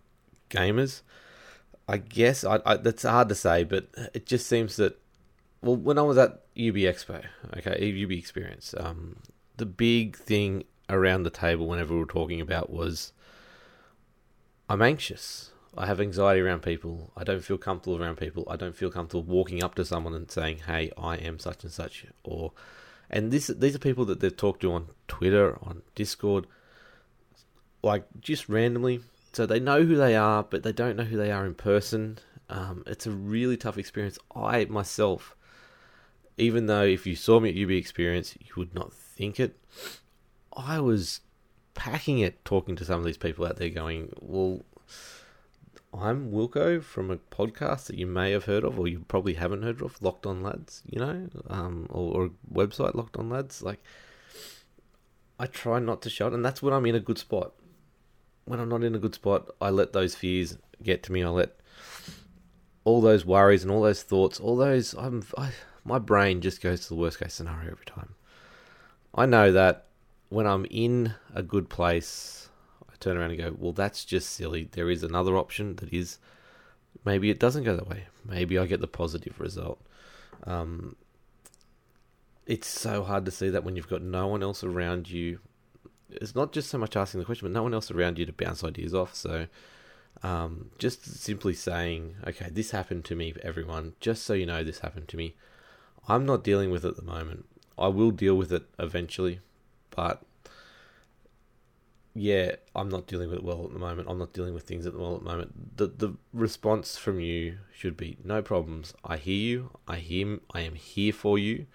gamers. 0.50 1.02
I 1.88 1.98
guess 1.98 2.44
I, 2.44 2.60
I, 2.66 2.78
that's 2.78 3.04
hard 3.04 3.30
to 3.30 3.36
say, 3.36 3.64
but 3.64 3.88
it 4.14 4.26
just 4.26 4.48
seems 4.48 4.76
that 4.76 5.00
well, 5.62 5.76
when 5.76 5.98
I 5.98 6.04
was 6.04 6.18
at 6.18 6.32
UB 6.58 6.76
Expo, 6.76 7.24
okay, 7.58 8.04
UB 8.04 8.12
Experience, 8.12 8.74
um, 8.80 9.18
the 9.58 9.66
big 9.66 10.18
thing 10.18 10.64
around 10.90 11.24
the 11.24 11.30
table 11.30 11.68
whenever 11.68 11.94
we 11.94 12.00
were 12.00 12.06
talking 12.06 12.42
about 12.42 12.70
was 12.70 13.14
I'm 14.70 14.82
anxious. 14.82 15.52
I 15.78 15.86
have 15.86 16.02
anxiety 16.02 16.42
around 16.42 16.62
people. 16.62 17.12
I 17.16 17.24
don't 17.24 17.44
feel 17.44 17.58
comfortable 17.58 18.02
around 18.02 18.18
people. 18.18 18.46
I 18.50 18.58
don't 18.58 18.76
feel 18.76 18.92
comfortable 18.92 19.24
walking 19.24 19.64
up 19.64 19.76
to 19.76 19.86
someone 19.86 20.14
and 20.14 20.30
saying, 20.30 20.60
"Hey, 20.68 20.92
I 20.98 21.16
am 21.16 21.40
such 21.40 21.64
and 21.64 21.72
such," 21.72 22.06
or 22.24 22.52
and 23.10 23.32
this 23.32 23.48
these 23.48 23.76
are 23.76 23.80
people 23.80 24.06
that 24.06 24.20
they've 24.20 24.36
talked 24.36 24.62
to 24.62 24.74
on 24.74 24.88
Twitter, 25.08 25.58
on 25.62 25.82
Discord, 25.96 26.48
like 27.82 28.06
just 28.22 28.50
randomly 28.50 29.02
so 29.34 29.46
they 29.46 29.60
know 29.60 29.84
who 29.84 29.96
they 29.96 30.16
are, 30.16 30.44
but 30.44 30.64
they 30.64 30.74
don't 30.74 30.98
know 30.98 31.04
who 31.04 31.18
they 31.18 31.32
are 31.32 31.46
in 31.46 31.56
person. 31.56 32.20
Um, 32.50 32.84
it's 32.86 33.08
a 33.08 33.12
really 33.12 33.56
tough 33.56 33.78
experience. 33.78 34.20
I 34.36 34.66
myself, 34.66 35.36
even 36.38 36.66
though 36.66 36.84
if 36.84 37.08
you 37.08 37.16
saw 37.16 37.40
me 37.40 37.50
at 37.50 37.56
UB 37.56 37.72
Experience, 37.72 38.36
you 38.42 38.54
would 38.58 38.76
not 38.76 38.94
think 38.94 39.40
it. 39.40 39.58
I 40.56 40.80
was 40.82 41.22
packing 41.74 42.20
it 42.20 42.44
talking 42.44 42.76
to 42.76 42.84
some 42.84 43.00
of 43.00 43.06
these 43.06 43.18
people 43.18 43.46
out 43.46 43.56
there, 43.56 43.70
going, 43.70 44.14
"Well, 44.20 44.66
I'm 45.94 46.32
Wilco 46.32 46.82
from 46.82 47.12
a 47.12 47.18
podcast 47.18 47.88
that 47.88 47.98
you 47.98 48.08
may 48.08 48.32
have 48.32 48.46
heard 48.46 48.64
of, 48.64 48.80
or 48.80 48.88
you 48.88 49.06
probably 49.08 49.34
haven't 49.34 49.64
heard 49.64 49.82
of, 49.82 50.02
Locked 50.02 50.26
On 50.26 50.42
Lads, 50.42 50.84
you 50.90 51.00
know, 51.00 51.28
um, 51.50 51.88
or, 51.90 52.24
or 52.24 52.32
website 52.52 52.96
Locked 52.96 53.18
On 53.18 53.30
Lads. 53.30 53.62
Like, 53.62 53.84
I 55.38 55.48
try 55.48 55.80
not 55.80 56.02
to 56.04 56.10
show 56.10 56.28
it, 56.28 56.34
and 56.34 56.46
that's 56.46 56.62
when 56.62 56.74
I'm 56.74 56.86
in 56.86 56.96
a 56.96 57.00
good 57.00 57.18
spot 57.18 57.54
when 58.46 58.60
I'm 58.60 58.70
not 58.70 58.84
in 58.84 58.96
a 58.96 59.00
good 59.00 59.16
spot, 59.16 59.50
I 59.60 59.70
let 59.70 59.94
those 59.94 60.16
fears 60.16 60.58
get 60.84 61.04
to 61.04 61.12
me. 61.12 61.24
I 61.24 61.30
let 61.30 61.56
all 62.84 63.02
those 63.02 63.26
worries 63.26 63.64
and 63.64 63.72
all 63.72 63.82
those 63.82 64.04
thoughts, 64.04 64.40
all 64.40 64.58
those 64.58 64.94
I'm 64.94 65.24
I, 65.38 65.52
my 65.86 66.00
brain 66.00 66.42
just 66.42 66.62
goes 66.62 66.82
to 66.82 66.90
the 66.90 66.96
worst 66.96 67.20
case 67.20 67.34
scenario 67.34 67.72
every 67.72 67.86
time. 67.86 68.16
I 69.14 69.26
know 69.26 69.52
that 69.52 69.88
when 70.30 70.48
I'm 70.48 70.66
in 70.70 71.14
a 71.34 71.44
good 71.44 71.70
place, 71.70 72.41
turn 73.02 73.18
around 73.18 73.32
and 73.32 73.40
go, 73.40 73.56
"Well, 73.58 73.74
that's 73.74 74.06
just 74.06 74.30
silly. 74.30 74.70
There 74.72 74.90
is 74.90 75.04
another 75.04 75.38
option 75.38 75.76
that 75.78 75.92
is 75.94 76.18
maybe 77.04 77.30
it 77.30 77.40
doesn't 77.40 77.64
go 77.64 77.76
that 77.76 77.90
way. 77.90 78.06
Maybe 78.26 78.58
I 78.58 78.66
get 78.66 78.82
the 78.82 78.88
positive 78.88 79.40
result." 79.40 79.82
Um, 80.46 80.96
it's 82.46 82.68
so 82.68 83.04
hard 83.04 83.26
to 83.26 83.32
see 83.32 83.50
that 83.50 83.64
when 83.64 83.76
you've 83.76 83.88
got 83.90 84.02
no 84.02 84.28
one 84.28 84.42
else 84.42 84.64
around 84.64 85.10
you 85.10 85.40
it's 86.20 86.36
not 86.36 86.52
just 86.52 86.70
so 86.70 86.78
much 86.78 86.96
asking 86.96 87.20
the 87.20 87.26
question, 87.26 87.48
but 87.48 87.54
no 87.54 87.64
one 87.64 87.74
else 87.74 87.92
around 87.92 88.20
you 88.20 88.26
to 88.26 88.34
bounce 88.34 88.64
ideas 88.64 88.94
off. 88.94 89.16
So 89.16 89.48
um, 90.24 90.72
just 90.78 91.06
simply 91.06 91.54
saying, 91.54 92.16
okay, 92.28 92.50
this 92.52 92.72
happened 92.72 93.06
to 93.06 93.16
me, 93.16 93.34
everyone, 93.44 93.94
just 94.00 94.24
so 94.24 94.34
you 94.34 94.46
know 94.46 94.64
this 94.64 94.80
happened 94.80 95.08
to 95.10 95.18
me. 95.18 95.36
I'm 96.08 96.26
not 96.26 96.44
dealing 96.44 96.72
with 96.72 96.84
it 96.84 96.90
at 96.90 96.96
the 96.98 97.04
moment. 97.04 97.46
I 97.78 97.88
will 97.88 98.12
deal 98.12 98.36
with 98.36 98.52
it 98.52 98.64
eventually, 98.80 99.40
but 99.92 100.22
yeah, 102.14 102.56
I'm 102.76 102.90
not 102.90 103.08
dealing 103.08 103.30
with 103.30 103.40
it 103.40 103.44
well 103.44 103.66
at 103.66 103.74
the 103.74 103.80
moment. 103.80 104.10
I'm 104.10 104.18
not 104.18 104.34
dealing 104.34 104.54
with 104.54 104.64
things 104.64 104.86
at 104.86 104.94
the 104.94 105.00
well 105.00 105.16
at 105.16 105.24
the 105.24 105.30
moment. 105.30 105.78
The 105.78 105.88
the 105.88 106.14
response 106.34 106.98
from 106.98 107.20
you 107.20 107.58
should 107.74 107.96
be 107.96 108.18
no 108.24 108.42
problems. 108.42 108.94
I 109.04 109.18
hear 109.18 109.36
you. 109.36 109.70
I 109.88 109.98
hear. 109.98 110.40
I 110.54 110.62
am 110.62 110.76
here 110.76 111.14
for 111.14 111.38
you. 111.38 111.68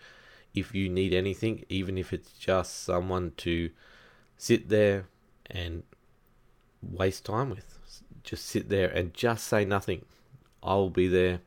If 0.54 0.74
you 0.74 0.88
need 0.88 1.14
anything, 1.14 1.64
even 1.68 1.98
if 1.98 2.12
it's 2.12 2.32
just 2.32 2.84
someone 2.84 3.32
to 3.38 3.70
sit 4.36 4.68
there 4.68 5.06
and 5.50 5.82
waste 6.82 7.24
time 7.24 7.50
with. 7.50 7.78
Just 8.22 8.46
sit 8.46 8.68
there 8.68 8.88
and 8.88 9.14
just 9.14 9.46
say 9.46 9.64
nothing. 9.64 10.04
I 10.62 10.74
will 10.74 10.90
be 10.90 11.08
there 11.08 11.40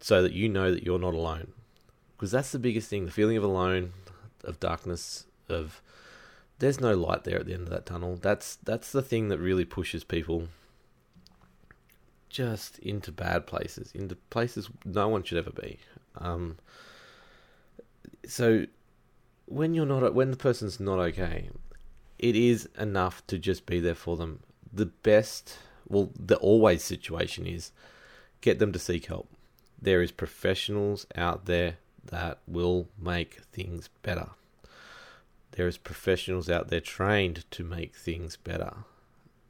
so 0.00 0.22
that 0.22 0.32
you 0.32 0.48
know 0.48 0.70
that 0.70 0.84
you're 0.84 0.98
not 0.98 1.14
alone. 1.14 1.52
Because 2.16 2.30
that's 2.30 2.52
the 2.52 2.58
biggest 2.58 2.88
thing 2.88 3.04
the 3.04 3.10
feeling 3.10 3.36
of 3.36 3.44
alone, 3.44 3.92
of 4.44 4.60
darkness, 4.60 5.26
of 5.48 5.82
there's 6.58 6.80
no 6.80 6.94
light 6.94 7.24
there 7.24 7.38
at 7.38 7.46
the 7.46 7.54
end 7.54 7.64
of 7.64 7.70
that 7.70 7.86
tunnel. 7.86 8.16
That's 8.20 8.56
that's 8.56 8.92
the 8.92 9.02
thing 9.02 9.28
that 9.28 9.38
really 9.38 9.64
pushes 9.64 10.04
people 10.04 10.48
just 12.28 12.78
into 12.80 13.12
bad 13.12 13.46
places, 13.46 13.92
into 13.94 14.14
places 14.14 14.68
no 14.84 15.08
one 15.08 15.22
should 15.22 15.38
ever 15.38 15.50
be. 15.50 15.78
Um, 16.18 16.56
so 18.26 18.66
when 19.46 19.74
you're 19.74 19.86
not 19.86 20.14
when 20.14 20.30
the 20.30 20.36
person's 20.36 20.80
not 20.80 20.98
okay, 20.98 21.50
it 22.18 22.36
is 22.36 22.68
enough 22.78 23.26
to 23.28 23.38
just 23.38 23.66
be 23.66 23.80
there 23.80 23.94
for 23.94 24.16
them. 24.16 24.40
The 24.72 24.86
best, 24.86 25.58
well, 25.88 26.10
the 26.18 26.36
always 26.36 26.82
situation 26.82 27.46
is 27.46 27.72
get 28.40 28.58
them 28.58 28.72
to 28.72 28.78
seek 28.78 29.06
help. 29.06 29.28
There 29.80 30.02
is 30.02 30.10
professionals 30.10 31.06
out 31.14 31.46
there 31.46 31.76
that 32.04 32.38
will 32.46 32.88
make 32.98 33.40
things 33.52 33.88
better. 34.02 34.30
There 35.52 35.66
is 35.66 35.78
professionals 35.78 36.50
out 36.50 36.68
there 36.68 36.80
trained 36.80 37.44
to 37.52 37.64
make 37.64 37.94
things 37.94 38.36
better. 38.36 38.74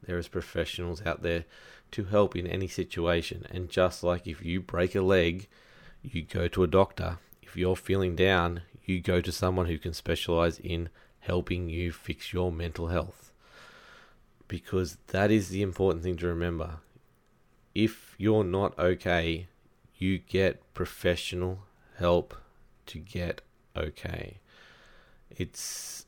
There 0.05 0.17
is 0.17 0.27
professionals 0.27 1.05
out 1.05 1.21
there 1.21 1.45
to 1.91 2.05
help 2.05 2.35
in 2.35 2.47
any 2.47 2.67
situation. 2.67 3.45
And 3.51 3.69
just 3.69 4.03
like 4.03 4.27
if 4.27 4.43
you 4.43 4.61
break 4.61 4.95
a 4.95 5.01
leg, 5.01 5.47
you 6.01 6.21
go 6.21 6.47
to 6.47 6.63
a 6.63 6.67
doctor. 6.67 7.19
If 7.41 7.55
you're 7.55 7.75
feeling 7.75 8.15
down, 8.15 8.61
you 8.85 9.01
go 9.01 9.21
to 9.21 9.31
someone 9.31 9.65
who 9.65 9.77
can 9.77 9.93
specialize 9.93 10.59
in 10.59 10.89
helping 11.19 11.69
you 11.69 11.91
fix 11.91 12.31
your 12.31 12.51
mental 12.51 12.87
health. 12.87 13.31
Because 14.47 14.97
that 15.07 15.29
is 15.29 15.49
the 15.49 15.61
important 15.61 16.03
thing 16.03 16.15
to 16.17 16.27
remember. 16.27 16.77
If 17.75 18.15
you're 18.17 18.45
not 18.45 18.77
okay, 18.79 19.47
you 19.97 20.19
get 20.19 20.73
professional 20.73 21.59
help 21.97 22.35
to 22.85 22.99
get 22.99 23.41
okay. 23.75 24.39
It's 25.29 26.05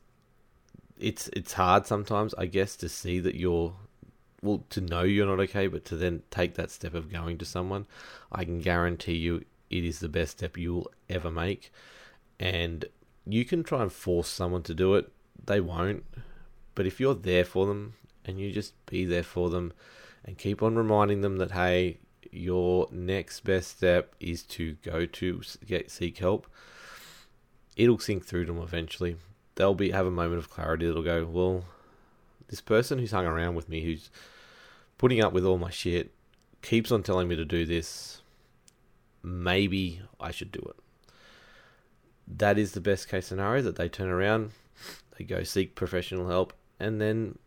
it's 0.97 1.29
it's 1.33 1.53
hard 1.53 1.85
sometimes, 1.85 2.33
I 2.35 2.45
guess, 2.45 2.75
to 2.77 2.89
see 2.89 3.19
that 3.19 3.35
you're 3.35 3.73
well 4.41 4.63
to 4.69 4.81
know 4.81 5.03
you're 5.03 5.27
not 5.27 5.39
okay, 5.41 5.67
but 5.67 5.85
to 5.85 5.95
then 5.95 6.23
take 6.31 6.55
that 6.55 6.71
step 6.71 6.93
of 6.93 7.11
going 7.11 7.37
to 7.39 7.45
someone, 7.45 7.85
I 8.31 8.45
can 8.45 8.59
guarantee 8.59 9.15
you 9.15 9.45
it 9.69 9.83
is 9.83 9.99
the 9.99 10.09
best 10.09 10.37
step 10.37 10.57
you 10.57 10.73
will 10.73 10.91
ever 11.09 11.31
make. 11.31 11.71
And 12.39 12.85
you 13.25 13.45
can 13.45 13.63
try 13.63 13.81
and 13.81 13.91
force 13.91 14.27
someone 14.27 14.63
to 14.63 14.73
do 14.73 14.95
it. 14.95 15.11
They 15.45 15.59
won't. 15.59 16.03
But 16.75 16.85
if 16.85 16.99
you're 16.99 17.15
there 17.15 17.45
for 17.45 17.65
them 17.65 17.93
and 18.25 18.39
you 18.39 18.51
just 18.51 18.73
be 18.85 19.05
there 19.05 19.23
for 19.23 19.49
them 19.49 19.73
and 20.23 20.37
keep 20.37 20.63
on 20.63 20.75
reminding 20.75 21.21
them 21.21 21.37
that, 21.37 21.51
hey, 21.51 21.99
your 22.31 22.87
next 22.91 23.41
best 23.41 23.77
step 23.77 24.15
is 24.19 24.43
to 24.43 24.73
go 24.83 25.05
to 25.05 25.41
get 25.65 25.91
seek 25.91 26.19
help. 26.19 26.47
It'll 27.79 27.97
sink 27.97 28.25
through 28.25 28.45
them 28.45 28.61
eventually. 28.61 29.15
They'll 29.55 29.73
be 29.73 29.91
have 29.91 30.05
a 30.05 30.11
moment 30.11 30.39
of 30.39 30.49
clarity. 30.49 30.85
That'll 30.85 31.01
go, 31.01 31.25
well, 31.25 31.63
this 32.49 32.59
person 32.59 32.99
who's 32.99 33.11
hung 33.11 33.25
around 33.25 33.55
with 33.55 33.69
me, 33.69 33.81
who's 33.81 34.09
putting 34.97 35.23
up 35.23 35.31
with 35.31 35.45
all 35.45 35.57
my 35.57 35.69
shit, 35.69 36.11
keeps 36.61 36.91
on 36.91 37.03
telling 37.03 37.29
me 37.29 37.37
to 37.37 37.45
do 37.45 37.65
this. 37.65 38.21
Maybe 39.23 40.01
I 40.19 40.31
should 40.31 40.51
do 40.51 40.59
it. 40.59 40.75
That 42.27 42.57
is 42.57 42.73
the 42.73 42.81
best 42.81 43.07
case 43.07 43.27
scenario 43.27 43.61
that 43.61 43.77
they 43.77 43.87
turn 43.87 44.09
around, 44.09 44.51
they 45.17 45.23
go 45.23 45.43
seek 45.43 45.73
professional 45.73 46.27
help, 46.27 46.51
and 46.81 46.99
then 46.99 47.39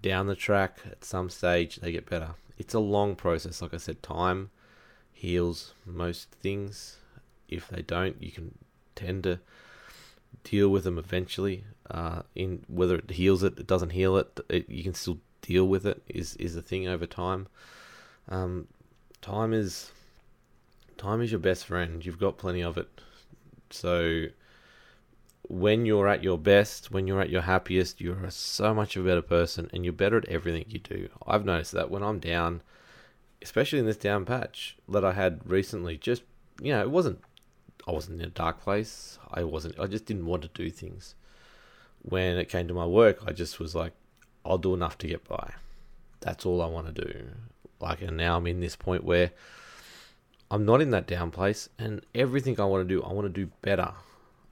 down 0.00 0.28
the 0.28 0.34
track 0.34 0.78
at 0.90 1.04
some 1.04 1.28
stage 1.28 1.76
they 1.76 1.92
get 1.92 2.08
better. 2.08 2.30
It's 2.56 2.72
a 2.72 2.80
long 2.80 3.16
process. 3.16 3.60
Like 3.60 3.74
I 3.74 3.76
said, 3.76 4.02
time 4.02 4.50
heals 5.12 5.74
most 5.84 6.30
things. 6.30 6.96
If 7.50 7.68
they 7.68 7.82
don't, 7.82 8.22
you 8.22 8.32
can 8.32 8.54
tend 8.98 9.22
to 9.24 9.40
deal 10.44 10.68
with 10.68 10.84
them 10.84 10.98
eventually. 10.98 11.64
Uh, 11.90 12.22
in 12.34 12.64
whether 12.68 12.96
it 12.96 13.10
heals 13.12 13.42
it, 13.42 13.58
it 13.58 13.66
doesn't 13.66 13.90
heal 13.90 14.16
it, 14.18 14.40
it, 14.50 14.68
you 14.68 14.82
can 14.82 14.94
still 14.94 15.18
deal 15.40 15.66
with 15.66 15.86
it. 15.86 16.02
Is 16.08 16.36
is 16.36 16.54
the 16.54 16.62
thing 16.62 16.86
over 16.86 17.06
time. 17.06 17.46
Um, 18.28 18.68
time 19.22 19.52
is 19.54 19.90
time 20.98 21.22
is 21.22 21.30
your 21.30 21.40
best 21.40 21.64
friend. 21.66 22.04
You've 22.04 22.18
got 22.18 22.36
plenty 22.36 22.62
of 22.62 22.76
it. 22.76 22.88
So 23.70 24.26
when 25.48 25.86
you're 25.86 26.08
at 26.08 26.22
your 26.22 26.38
best, 26.38 26.90
when 26.90 27.06
you're 27.06 27.20
at 27.20 27.30
your 27.30 27.42
happiest, 27.42 28.00
you're 28.00 28.30
so 28.30 28.74
much 28.74 28.96
of 28.96 29.04
a 29.04 29.08
better 29.08 29.22
person 29.22 29.70
and 29.72 29.84
you're 29.84 29.92
better 29.92 30.18
at 30.18 30.28
everything 30.28 30.66
you 30.68 30.78
do. 30.78 31.08
I've 31.26 31.44
noticed 31.44 31.72
that 31.72 31.90
when 31.90 32.02
I'm 32.02 32.18
down, 32.18 32.62
especially 33.40 33.78
in 33.78 33.86
this 33.86 33.96
down 33.96 34.26
patch 34.26 34.76
that 34.88 35.04
I 35.04 35.12
had 35.12 35.40
recently, 35.44 35.96
just, 35.96 36.22
you 36.60 36.72
know, 36.72 36.82
it 36.82 36.90
wasn't, 36.90 37.20
I 37.86 37.92
wasn't 37.92 38.20
in 38.20 38.26
a 38.26 38.30
dark 38.30 38.60
place. 38.60 39.18
I 39.30 39.44
wasn't, 39.44 39.78
I 39.78 39.86
just 39.86 40.06
didn't 40.06 40.26
want 40.26 40.42
to 40.42 40.48
do 40.48 40.70
things. 40.70 41.14
When 42.02 42.36
it 42.36 42.48
came 42.48 42.68
to 42.68 42.74
my 42.74 42.86
work, 42.86 43.18
I 43.26 43.32
just 43.32 43.58
was 43.58 43.74
like, 43.74 43.92
I'll 44.44 44.58
do 44.58 44.74
enough 44.74 44.98
to 44.98 45.08
get 45.08 45.26
by. 45.26 45.54
That's 46.20 46.46
all 46.46 46.62
I 46.62 46.66
want 46.66 46.94
to 46.94 47.04
do. 47.04 47.28
Like, 47.80 48.02
and 48.02 48.16
now 48.16 48.36
I'm 48.36 48.46
in 48.46 48.60
this 48.60 48.76
point 48.76 49.04
where 49.04 49.30
I'm 50.50 50.64
not 50.64 50.80
in 50.80 50.90
that 50.90 51.06
down 51.06 51.30
place 51.30 51.68
and 51.78 52.04
everything 52.14 52.58
I 52.58 52.64
want 52.64 52.88
to 52.88 52.94
do, 52.94 53.02
I 53.02 53.12
want 53.12 53.26
to 53.26 53.46
do 53.46 53.50
better. 53.62 53.92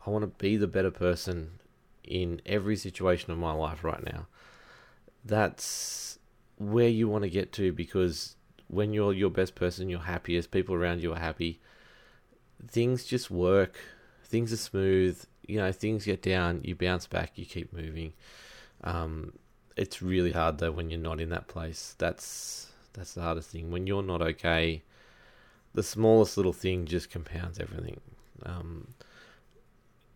I 0.06 0.10
want 0.10 0.22
to 0.22 0.42
be 0.42 0.56
the 0.56 0.66
better 0.66 0.90
person 0.90 1.58
in 2.04 2.40
every 2.46 2.76
situation 2.76 3.32
of 3.32 3.38
my 3.38 3.52
life 3.52 3.82
right 3.82 4.04
now. 4.04 4.26
That's 5.24 6.18
where 6.58 6.88
you 6.88 7.08
want 7.08 7.24
to 7.24 7.30
get 7.30 7.52
to 7.54 7.72
because 7.72 8.36
when 8.68 8.92
you're 8.92 9.12
your 9.12 9.30
best 9.30 9.54
person, 9.54 9.88
you're 9.88 10.00
happiest, 10.00 10.50
people 10.50 10.74
around 10.74 11.02
you 11.02 11.12
are 11.12 11.18
happy, 11.18 11.60
things 12.68 13.04
just 13.04 13.30
work, 13.30 13.78
things 14.24 14.52
are 14.52 14.56
smooth, 14.56 15.22
you 15.46 15.58
know, 15.58 15.72
things 15.72 16.04
get 16.04 16.22
down, 16.22 16.60
you 16.64 16.74
bounce 16.74 17.06
back, 17.06 17.32
you 17.36 17.44
keep 17.44 17.72
moving. 17.72 18.12
Um, 18.84 19.32
it's 19.76 20.02
really 20.02 20.32
hard 20.32 20.58
though 20.58 20.72
when 20.72 20.90
you're 20.90 20.98
not 20.98 21.20
in 21.20 21.28
that 21.30 21.48
place. 21.48 21.94
That's 21.98 22.68
that's 22.94 23.14
the 23.14 23.22
hardest 23.22 23.50
thing. 23.50 23.70
When 23.70 23.86
you're 23.86 24.02
not 24.02 24.22
okay, 24.22 24.82
the 25.74 25.82
smallest 25.82 26.36
little 26.36 26.52
thing 26.52 26.86
just 26.86 27.10
compounds 27.10 27.58
everything. 27.58 28.00
Um, 28.44 28.88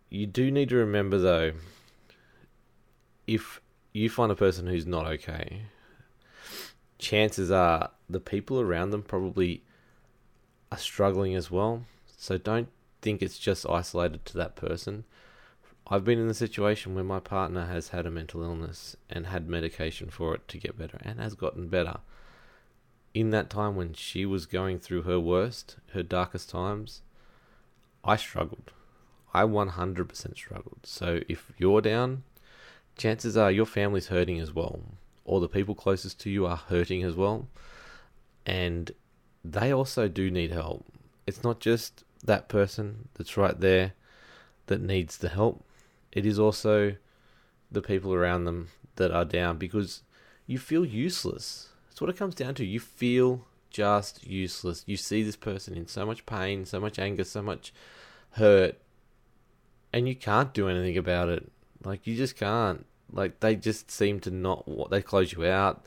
you 0.09 0.25
do 0.25 0.51
need 0.51 0.69
to 0.69 0.75
remember 0.77 1.17
though, 1.17 1.53
if 3.27 3.61
you 3.93 4.09
find 4.09 4.31
a 4.31 4.35
person 4.35 4.67
who's 4.67 4.85
not 4.85 5.05
okay, 5.05 5.63
chances 6.97 7.51
are 7.51 7.91
the 8.09 8.19
people 8.19 8.59
around 8.59 8.89
them 8.89 9.03
probably 9.03 9.63
are 10.71 10.77
struggling 10.77 11.35
as 11.35 11.51
well. 11.51 11.85
So 12.21 12.37
don't 12.37 12.69
think 13.01 13.23
it's 13.23 13.39
just 13.39 13.67
isolated 13.67 14.27
to 14.27 14.37
that 14.37 14.55
person. 14.55 15.05
I've 15.87 16.05
been 16.05 16.19
in 16.19 16.27
the 16.27 16.35
situation 16.35 16.93
where 16.93 17.03
my 17.03 17.19
partner 17.19 17.65
has 17.65 17.87
had 17.87 18.05
a 18.05 18.11
mental 18.11 18.43
illness 18.43 18.95
and 19.09 19.25
had 19.25 19.49
medication 19.49 20.11
for 20.11 20.35
it 20.35 20.47
to 20.49 20.59
get 20.59 20.77
better 20.77 20.99
and 21.01 21.19
has 21.19 21.33
gotten 21.33 21.67
better. 21.67 21.97
In 23.15 23.31
that 23.31 23.49
time 23.49 23.75
when 23.75 23.93
she 23.95 24.23
was 24.23 24.45
going 24.45 24.77
through 24.77 25.01
her 25.01 25.19
worst, 25.19 25.77
her 25.93 26.03
darkest 26.03 26.47
times, 26.51 27.01
I 28.05 28.17
struggled. 28.17 28.71
I 29.33 29.41
100% 29.41 30.35
struggled. 30.35 30.81
So 30.83 31.21
if 31.27 31.51
you're 31.57 31.81
down, 31.81 32.21
chances 32.99 33.35
are 33.35 33.49
your 33.49 33.65
family's 33.65 34.09
hurting 34.09 34.39
as 34.39 34.53
well, 34.53 34.81
or 35.25 35.39
the 35.39 35.49
people 35.49 35.73
closest 35.73 36.19
to 36.19 36.29
you 36.29 36.45
are 36.45 36.57
hurting 36.57 37.01
as 37.01 37.15
well, 37.15 37.47
and 38.45 38.91
they 39.43 39.73
also 39.73 40.07
do 40.07 40.29
need 40.29 40.51
help. 40.51 40.85
It's 41.25 41.43
not 41.43 41.59
just 41.59 42.03
that 42.23 42.49
person 42.49 43.09
that's 43.15 43.37
right 43.37 43.59
there 43.59 43.93
that 44.67 44.81
needs 44.81 45.17
the 45.17 45.29
help, 45.29 45.63
it 46.11 46.25
is 46.25 46.39
also 46.39 46.95
the 47.71 47.81
people 47.81 48.13
around 48.13 48.45
them 48.45 48.69
that 48.95 49.11
are 49.11 49.25
down 49.25 49.57
because 49.57 50.03
you 50.45 50.59
feel 50.59 50.85
useless. 50.85 51.69
That's 51.89 52.01
what 52.01 52.09
it 52.09 52.17
comes 52.17 52.35
down 52.35 52.55
to. 52.55 52.65
You 52.65 52.79
feel 52.79 53.45
just 53.69 54.27
useless. 54.27 54.83
You 54.85 54.97
see 54.97 55.23
this 55.23 55.35
person 55.35 55.75
in 55.75 55.87
so 55.87 56.05
much 56.05 56.25
pain, 56.25 56.65
so 56.65 56.79
much 56.79 56.99
anger, 56.99 57.23
so 57.23 57.41
much 57.41 57.73
hurt, 58.31 58.77
and 59.93 60.07
you 60.07 60.15
can't 60.15 60.53
do 60.53 60.67
anything 60.67 60.97
about 60.97 61.29
it. 61.29 61.51
Like 61.83 62.05
you 62.05 62.15
just 62.15 62.35
can't. 62.35 62.85
Like 63.11 63.39
they 63.39 63.55
just 63.55 63.89
seem 63.89 64.19
to 64.21 64.31
not. 64.31 64.65
They 64.89 65.01
close 65.01 65.33
you 65.33 65.45
out. 65.45 65.85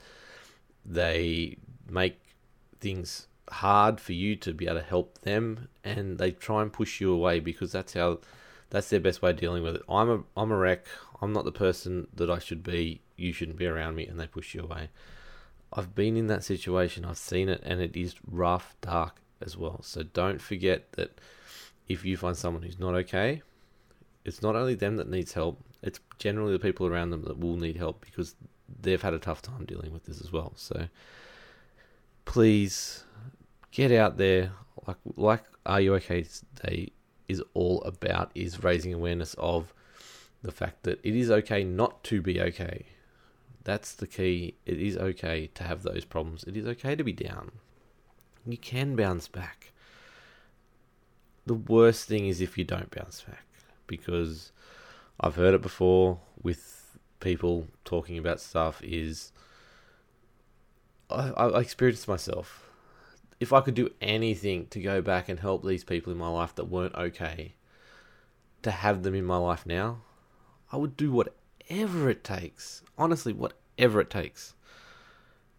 They 0.84 1.56
make 1.88 2.18
things 2.80 3.28
hard 3.50 4.00
for 4.00 4.12
you 4.12 4.36
to 4.36 4.52
be 4.52 4.66
able 4.66 4.80
to 4.80 4.82
help 4.82 5.20
them, 5.22 5.68
and 5.82 6.18
they 6.18 6.30
try 6.30 6.62
and 6.62 6.72
push 6.72 7.00
you 7.00 7.12
away 7.12 7.40
because 7.40 7.72
that's 7.72 7.94
how. 7.94 8.20
That's 8.70 8.88
their 8.88 8.98
best 8.98 9.22
way 9.22 9.30
of 9.30 9.36
dealing 9.36 9.62
with 9.62 9.76
it. 9.76 9.82
I'm 9.88 10.10
a 10.10 10.24
I'm 10.36 10.50
a 10.50 10.56
wreck. 10.56 10.86
I'm 11.20 11.32
not 11.32 11.44
the 11.44 11.52
person 11.52 12.08
that 12.14 12.28
I 12.28 12.40
should 12.40 12.64
be. 12.64 13.02
You 13.16 13.32
shouldn't 13.32 13.58
be 13.58 13.66
around 13.66 13.94
me, 13.94 14.06
and 14.06 14.18
they 14.18 14.26
push 14.26 14.52
you 14.54 14.62
away. 14.62 14.88
I've 15.72 15.94
been 15.94 16.16
in 16.16 16.26
that 16.28 16.42
situation. 16.42 17.04
I've 17.04 17.18
seen 17.18 17.48
it, 17.48 17.62
and 17.64 17.80
it 17.80 17.96
is 17.96 18.16
rough, 18.28 18.74
dark 18.80 19.20
as 19.40 19.56
well. 19.56 19.80
So 19.82 20.02
don't 20.02 20.40
forget 20.40 20.90
that 20.92 21.20
if 21.88 22.04
you 22.04 22.16
find 22.16 22.36
someone 22.36 22.62
who's 22.62 22.78
not 22.78 22.94
okay, 22.94 23.42
it's 24.24 24.42
not 24.42 24.56
only 24.56 24.74
them 24.74 24.96
that 24.96 25.10
needs 25.10 25.34
help, 25.34 25.60
it's 25.82 26.00
generally 26.18 26.52
the 26.52 26.58
people 26.58 26.86
around 26.86 27.10
them 27.10 27.22
that 27.24 27.38
will 27.38 27.56
need 27.56 27.76
help 27.76 28.04
because 28.04 28.34
they've 28.80 29.02
had 29.02 29.14
a 29.14 29.18
tough 29.18 29.42
time 29.42 29.66
dealing 29.66 29.92
with 29.92 30.04
this 30.04 30.20
as 30.20 30.32
well. 30.32 30.52
So 30.56 30.88
please 32.24 33.04
get 33.70 33.92
out 33.92 34.16
there. 34.16 34.52
Like 34.86 34.96
like 35.16 35.44
Are 35.66 35.80
You 35.80 35.94
Okay 35.94 36.26
Today 36.56 36.92
is 37.28 37.42
all 37.54 37.82
about 37.82 38.30
is 38.34 38.62
raising 38.62 38.92
awareness 38.92 39.34
of 39.34 39.72
the 40.42 40.52
fact 40.52 40.82
that 40.82 41.00
it 41.02 41.16
is 41.16 41.30
okay 41.30 41.64
not 41.64 42.04
to 42.04 42.20
be 42.20 42.40
okay. 42.40 42.86
That's 43.64 43.94
the 43.94 44.06
key. 44.06 44.56
It 44.66 44.78
is 44.78 44.96
okay 44.96 45.46
to 45.54 45.64
have 45.64 45.82
those 45.82 46.04
problems. 46.04 46.44
It 46.44 46.56
is 46.56 46.66
okay 46.66 46.94
to 46.94 47.02
be 47.02 47.12
down. 47.12 47.52
You 48.46 48.58
can 48.58 48.94
bounce 48.94 49.26
back. 49.26 49.72
The 51.46 51.54
worst 51.54 52.06
thing 52.08 52.26
is 52.26 52.40
if 52.40 52.58
you 52.58 52.64
don't 52.64 52.90
bounce 52.90 53.22
back 53.22 53.46
because 53.86 54.52
I've 55.18 55.36
heard 55.36 55.54
it 55.54 55.62
before 55.62 56.20
with 56.42 56.98
people 57.20 57.66
talking 57.84 58.18
about 58.18 58.40
stuff 58.40 58.82
is 58.82 59.32
I, 61.11 61.30
I 61.30 61.61
experienced 61.61 62.08
myself. 62.08 62.68
If 63.40 63.52
I 63.52 63.61
could 63.61 63.75
do 63.75 63.90
anything 64.00 64.66
to 64.68 64.80
go 64.80 65.02
back 65.02 65.28
and 65.28 65.40
help 65.40 65.64
these 65.64 65.84
people 65.84 66.12
in 66.12 66.18
my 66.18 66.28
life 66.28 66.54
that 66.54 66.68
weren't 66.70 66.94
okay, 66.94 67.54
to 68.62 68.70
have 68.70 69.02
them 69.02 69.14
in 69.14 69.25
my 69.25 69.37
life 69.37 69.66
now, 69.66 69.99
I 70.73 70.76
would 70.76 70.96
do 70.96 71.12
whatever 71.12 72.08
it 72.08 72.25
takes. 72.25 72.82
Honestly, 72.96 73.32
whatever 73.32 74.00
it 74.00 74.11
takes. 74.11 74.54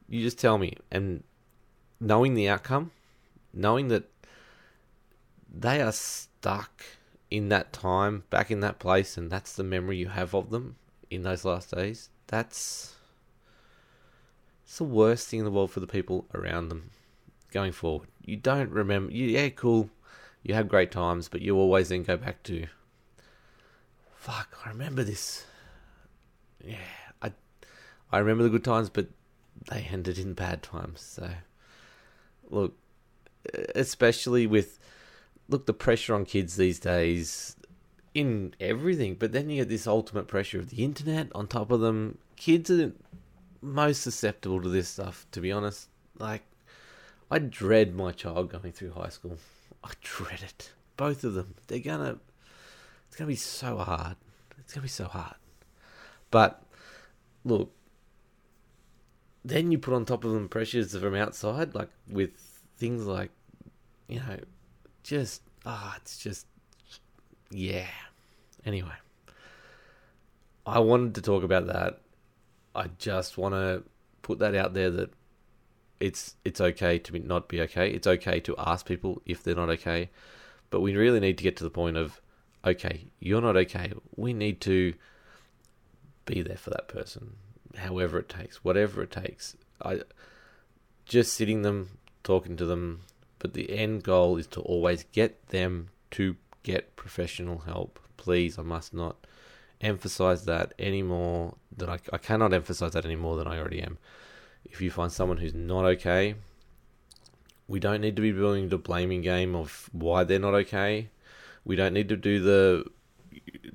You 0.10 0.22
just 0.22 0.40
tell 0.40 0.58
me. 0.58 0.78
And 0.92 1.24
knowing 2.00 2.34
the 2.34 2.50
outcome, 2.50 2.92
knowing 3.54 3.88
that 3.90 4.10
they 5.54 5.82
are 5.82 5.92
stuck 5.92 6.84
in 7.30 7.50
that 7.50 7.74
time, 7.74 8.24
back 8.30 8.52
in 8.52 8.60
that 8.62 8.80
place, 8.80 9.18
and 9.18 9.30
that's 9.30 9.54
the 9.54 9.64
memory 9.64 9.98
you 9.98 10.08
have 10.08 10.34
of 10.34 10.50
them 10.50 10.76
in 11.10 11.24
those 11.24 11.46
last 11.46 11.74
days, 11.74 12.10
that's 12.28 12.96
it's 14.76 14.80
the 14.80 14.84
worst 14.84 15.30
thing 15.30 15.40
in 15.40 15.46
the 15.46 15.52
world 15.52 15.72
for 15.72 15.80
the 15.80 15.88
people 15.88 16.26
around 16.34 16.68
them 16.68 16.90
going 17.52 17.72
forward. 17.72 18.10
You 18.26 18.36
don't 18.36 18.70
remember, 18.72 19.10
you, 19.14 19.28
yeah, 19.28 19.48
cool, 19.48 19.90
you 20.44 20.54
have 20.54 20.68
great 20.68 20.92
times, 20.92 21.30
but 21.30 21.42
you 21.42 21.56
always 21.56 21.88
then 21.88 22.04
go 22.04 22.18
back 22.18 22.44
to, 22.44 22.68
fuck, 24.18 24.58
I 24.66 24.70
remember 24.72 25.06
this. 25.06 25.46
Yeah, 26.62 26.76
I, 27.22 27.32
I 28.12 28.18
remember 28.18 28.44
the 28.44 28.50
good 28.50 28.66
times, 28.66 28.90
but 28.90 29.08
they 29.72 29.88
ended 29.90 30.18
in 30.18 30.34
bad 30.34 30.62
times. 30.62 31.00
So, 31.00 31.30
look, 32.50 32.74
especially 33.76 34.46
with 34.46 34.78
look, 35.48 35.68
the 35.68 35.74
pressure 35.74 36.14
on 36.14 36.26
kids 36.26 36.58
these 36.58 36.82
days 36.82 37.56
in 38.14 38.54
everything, 38.60 39.16
but 39.16 39.32
then 39.32 39.50
you 39.50 39.62
get 39.62 39.70
this 39.70 39.88
ultimate 39.88 40.28
pressure 40.28 40.60
of 40.60 40.70
the 40.70 40.84
internet 40.84 41.30
on 41.34 41.48
top 41.48 41.72
of 41.72 41.80
them. 41.80 42.18
Kids 42.36 42.70
are 42.70 42.92
most 43.62 44.02
susceptible 44.02 44.62
to 44.62 44.70
this 44.70 44.90
stuff, 44.90 45.26
to 45.32 45.42
be 45.42 45.52
honest. 45.52 45.90
Like, 46.18 46.44
I 47.30 47.40
dread 47.40 47.96
my 47.96 48.12
child 48.12 48.52
going 48.52 48.72
through 48.72 48.92
high 48.92 49.10
school. 49.10 49.38
I 49.84 49.92
dread 50.02 50.42
it. 50.42 50.72
Both 50.98 51.24
of 51.24 51.34
them. 51.34 51.56
They're 51.68 51.80
gonna. 51.80 52.20
It's 53.08 53.16
gonna 53.18 53.28
be 53.28 53.36
so 53.36 53.78
hard. 53.78 54.16
It's 54.60 54.74
gonna 54.74 54.84
be 54.84 54.90
so 54.90 55.06
hard. 55.06 55.36
But 56.32 56.64
look, 57.44 57.72
then 59.44 59.72
you 59.72 59.78
put 59.78 59.94
on 59.94 60.06
top 60.06 60.24
of 60.24 60.32
them 60.32 60.50
pressures 60.50 60.96
from 60.98 61.16
outside, 61.16 61.76
like 61.76 61.90
with 62.10 62.32
things 62.78 63.06
like, 63.06 63.32
you 64.08 64.20
know, 64.20 64.40
just 65.04 65.42
ah, 65.66 65.92
oh, 65.94 65.98
it's 66.02 66.18
just 66.18 66.48
yeah. 67.52 67.88
Anyway, 68.66 68.96
I 70.66 70.80
wanted 70.80 71.16
to 71.16 71.22
talk 71.22 71.44
about 71.44 71.68
that. 71.68 72.02
I 72.76 72.90
just 72.98 73.38
want 73.38 73.54
to 73.56 73.84
put 74.22 74.40
that 74.40 74.56
out 74.56 74.74
there 74.74 74.90
that 74.92 75.12
it's 76.00 76.36
it's 76.44 76.60
okay 76.60 77.00
to 77.00 77.12
be, 77.12 77.20
not 77.20 77.48
be 77.48 77.62
okay. 77.62 77.90
It's 77.90 78.08
okay 78.08 78.40
to 78.42 78.56
ask 78.58 78.86
people 78.86 79.22
if 79.26 79.44
they're 79.44 79.56
not 79.56 79.70
okay, 79.70 80.10
but 80.70 80.82
we 80.82 80.96
really 80.96 81.20
need 81.20 81.38
to 81.38 81.44
get 81.44 81.56
to 81.58 81.64
the 81.64 81.70
point 81.70 81.98
of 81.98 82.22
okay, 82.66 83.06
you're 83.20 83.42
not 83.42 83.56
okay. 83.56 83.94
We 84.16 84.34
need 84.34 84.60
to 84.62 84.94
be 86.26 86.42
there 86.42 86.58
for 86.58 86.72
that 86.72 86.88
person, 86.88 87.36
however 87.78 88.20
it 88.20 88.30
takes, 88.30 88.64
whatever 88.64 89.04
it 89.04 89.12
takes. 89.12 89.56
I 89.82 90.02
just 91.06 91.34
sitting 91.34 91.62
them, 91.62 91.98
talking 92.24 92.58
to 92.58 92.66
them, 92.66 93.02
but 93.40 93.54
the 93.54 93.70
end 93.70 94.04
goal 94.04 94.38
is 94.38 94.48
to 94.48 94.62
always 94.62 95.06
get 95.12 95.48
them 95.48 95.90
to 96.12 96.36
get 96.64 96.96
professional 96.96 97.60
help. 97.60 98.00
Please, 98.18 98.58
I 98.58 98.64
must 98.64 98.94
not 98.94 99.28
emphasize 99.82 100.46
that 100.46 100.74
any 100.80 101.02
more 101.02 101.56
that 101.78 101.90
I, 101.90 102.00
I 102.14 102.18
cannot 102.18 102.54
emphasize 102.54 102.94
that 102.94 103.06
any 103.06 103.16
more 103.16 103.36
than 103.36 103.48
I 103.48 103.58
already 103.58 103.82
am. 103.82 103.98
If 104.64 104.82
you 104.82 104.90
find 104.90 105.12
someone 105.12 105.38
who's 105.38 105.54
not 105.54 105.86
okay, 105.86 106.36
we 107.68 107.80
don't 107.80 108.02
need 108.02 108.16
to 108.16 108.22
be 108.22 108.32
building 108.32 108.70
the 108.70 108.78
blaming 108.78 109.22
game 109.22 109.56
of 109.56 109.90
why 109.92 110.24
they're 110.24 110.40
not 110.40 110.54
okay. 110.54 111.10
We 111.64 111.76
don't 111.76 111.94
need 111.94 112.10
to 112.10 112.18
do 112.18 112.40
the 112.40 112.86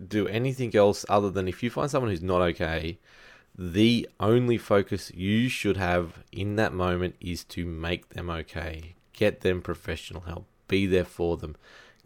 do 0.09 0.27
anything 0.29 0.75
else 0.75 1.05
other 1.09 1.31
than 1.31 1.47
if 1.47 1.63
you 1.63 1.71
find 1.71 1.91
someone 1.91 2.11
who's 2.11 2.23
not 2.23 2.41
okay, 2.41 2.99
the 3.57 4.09
only 4.19 4.57
focus 4.57 5.13
you 5.15 5.49
should 5.49 5.77
have 5.77 6.23
in 6.33 6.57
that 6.57 6.73
moment 6.73 7.17
is 7.21 7.45
to 7.45 7.67
make 7.67 8.11
them 8.11 8.31
okay. 8.31 8.95
Get 9.13 9.43
them 9.43 9.61
professional 9.61 10.23
help. 10.23 10.47
Be 10.69 10.87
there 10.87 11.05
for 11.05 11.37
them. 11.37 11.57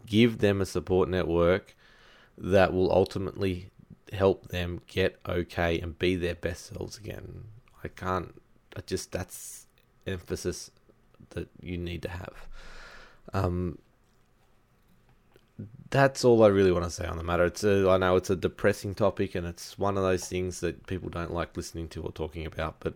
Give 0.05 0.39
them 0.39 0.59
a 0.59 0.65
support 0.65 1.07
network 1.07 1.75
that 2.37 2.73
will 2.73 2.91
ultimately 2.91 3.69
help 4.15 4.47
them 4.49 4.81
get 4.87 5.19
okay 5.27 5.79
and 5.79 5.97
be 5.99 6.15
their 6.15 6.35
best 6.35 6.67
selves 6.67 6.97
again. 6.97 7.45
I 7.83 7.89
can't, 7.89 8.41
I 8.75 8.81
just, 8.85 9.11
that's 9.11 9.67
emphasis 10.07 10.71
that 11.31 11.49
you 11.61 11.77
need 11.77 12.01
to 12.03 12.09
have. 12.09 12.47
Um, 13.33 13.77
that's 15.89 16.25
all 16.25 16.43
I 16.43 16.47
really 16.47 16.71
want 16.71 16.85
to 16.85 16.91
say 16.91 17.05
on 17.05 17.17
the 17.17 17.23
matter. 17.23 17.45
It's 17.45 17.63
a, 17.63 17.89
I 17.89 17.97
know 17.97 18.15
it's 18.15 18.29
a 18.29 18.35
depressing 18.35 18.95
topic, 18.95 19.35
and 19.35 19.47
it's 19.47 19.77
one 19.79 19.97
of 19.97 20.03
those 20.03 20.27
things 20.27 20.59
that 20.59 20.87
people 20.87 21.09
don't 21.09 21.33
like 21.33 21.55
listening 21.55 21.87
to 21.89 22.01
or 22.01 22.11
talking 22.11 22.45
about. 22.45 22.77
But 22.79 22.95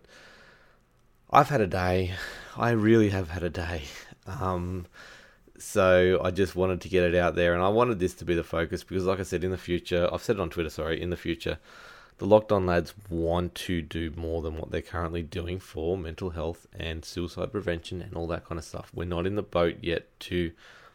I've 1.30 1.48
had 1.48 1.60
a 1.60 1.66
day. 1.66 2.12
I 2.56 2.70
really 2.70 3.10
have 3.10 3.30
had 3.30 3.42
a 3.42 3.50
day. 3.50 3.84
Um, 4.26 4.86
so 5.60 6.20
I 6.24 6.30
just 6.30 6.56
wanted 6.56 6.80
to 6.80 6.88
get 6.88 7.04
it 7.04 7.14
out 7.14 7.34
there, 7.34 7.54
and 7.54 7.62
I 7.62 7.68
wanted 7.68 7.98
this 7.98 8.14
to 8.14 8.24
be 8.24 8.34
the 8.34 8.42
focus 8.42 8.82
because, 8.82 9.04
like 9.04 9.20
I 9.20 9.24
said, 9.24 9.44
in 9.44 9.50
the 9.50 9.58
future, 9.58 10.08
I've 10.12 10.22
said 10.22 10.36
it 10.36 10.40
on 10.40 10.50
Twitter. 10.50 10.70
Sorry, 10.70 11.00
in 11.00 11.10
the 11.10 11.16
future, 11.16 11.58
the 12.18 12.26
Locked 12.26 12.50
On 12.50 12.66
lads 12.66 12.94
want 13.08 13.54
to 13.56 13.82
do 13.82 14.12
more 14.16 14.42
than 14.42 14.56
what 14.56 14.70
they're 14.70 14.82
currently 14.82 15.22
doing 15.22 15.58
for 15.58 15.96
mental 15.96 16.30
health 16.30 16.66
and 16.78 17.04
suicide 17.04 17.52
prevention 17.52 18.02
and 18.02 18.14
all 18.14 18.26
that 18.28 18.46
kind 18.46 18.58
of 18.58 18.64
stuff. 18.64 18.90
We're 18.94 19.04
not 19.04 19.26
in 19.26 19.36
the 19.36 19.42
boat 19.42 19.76
yet 19.82 20.08
to 20.20 20.52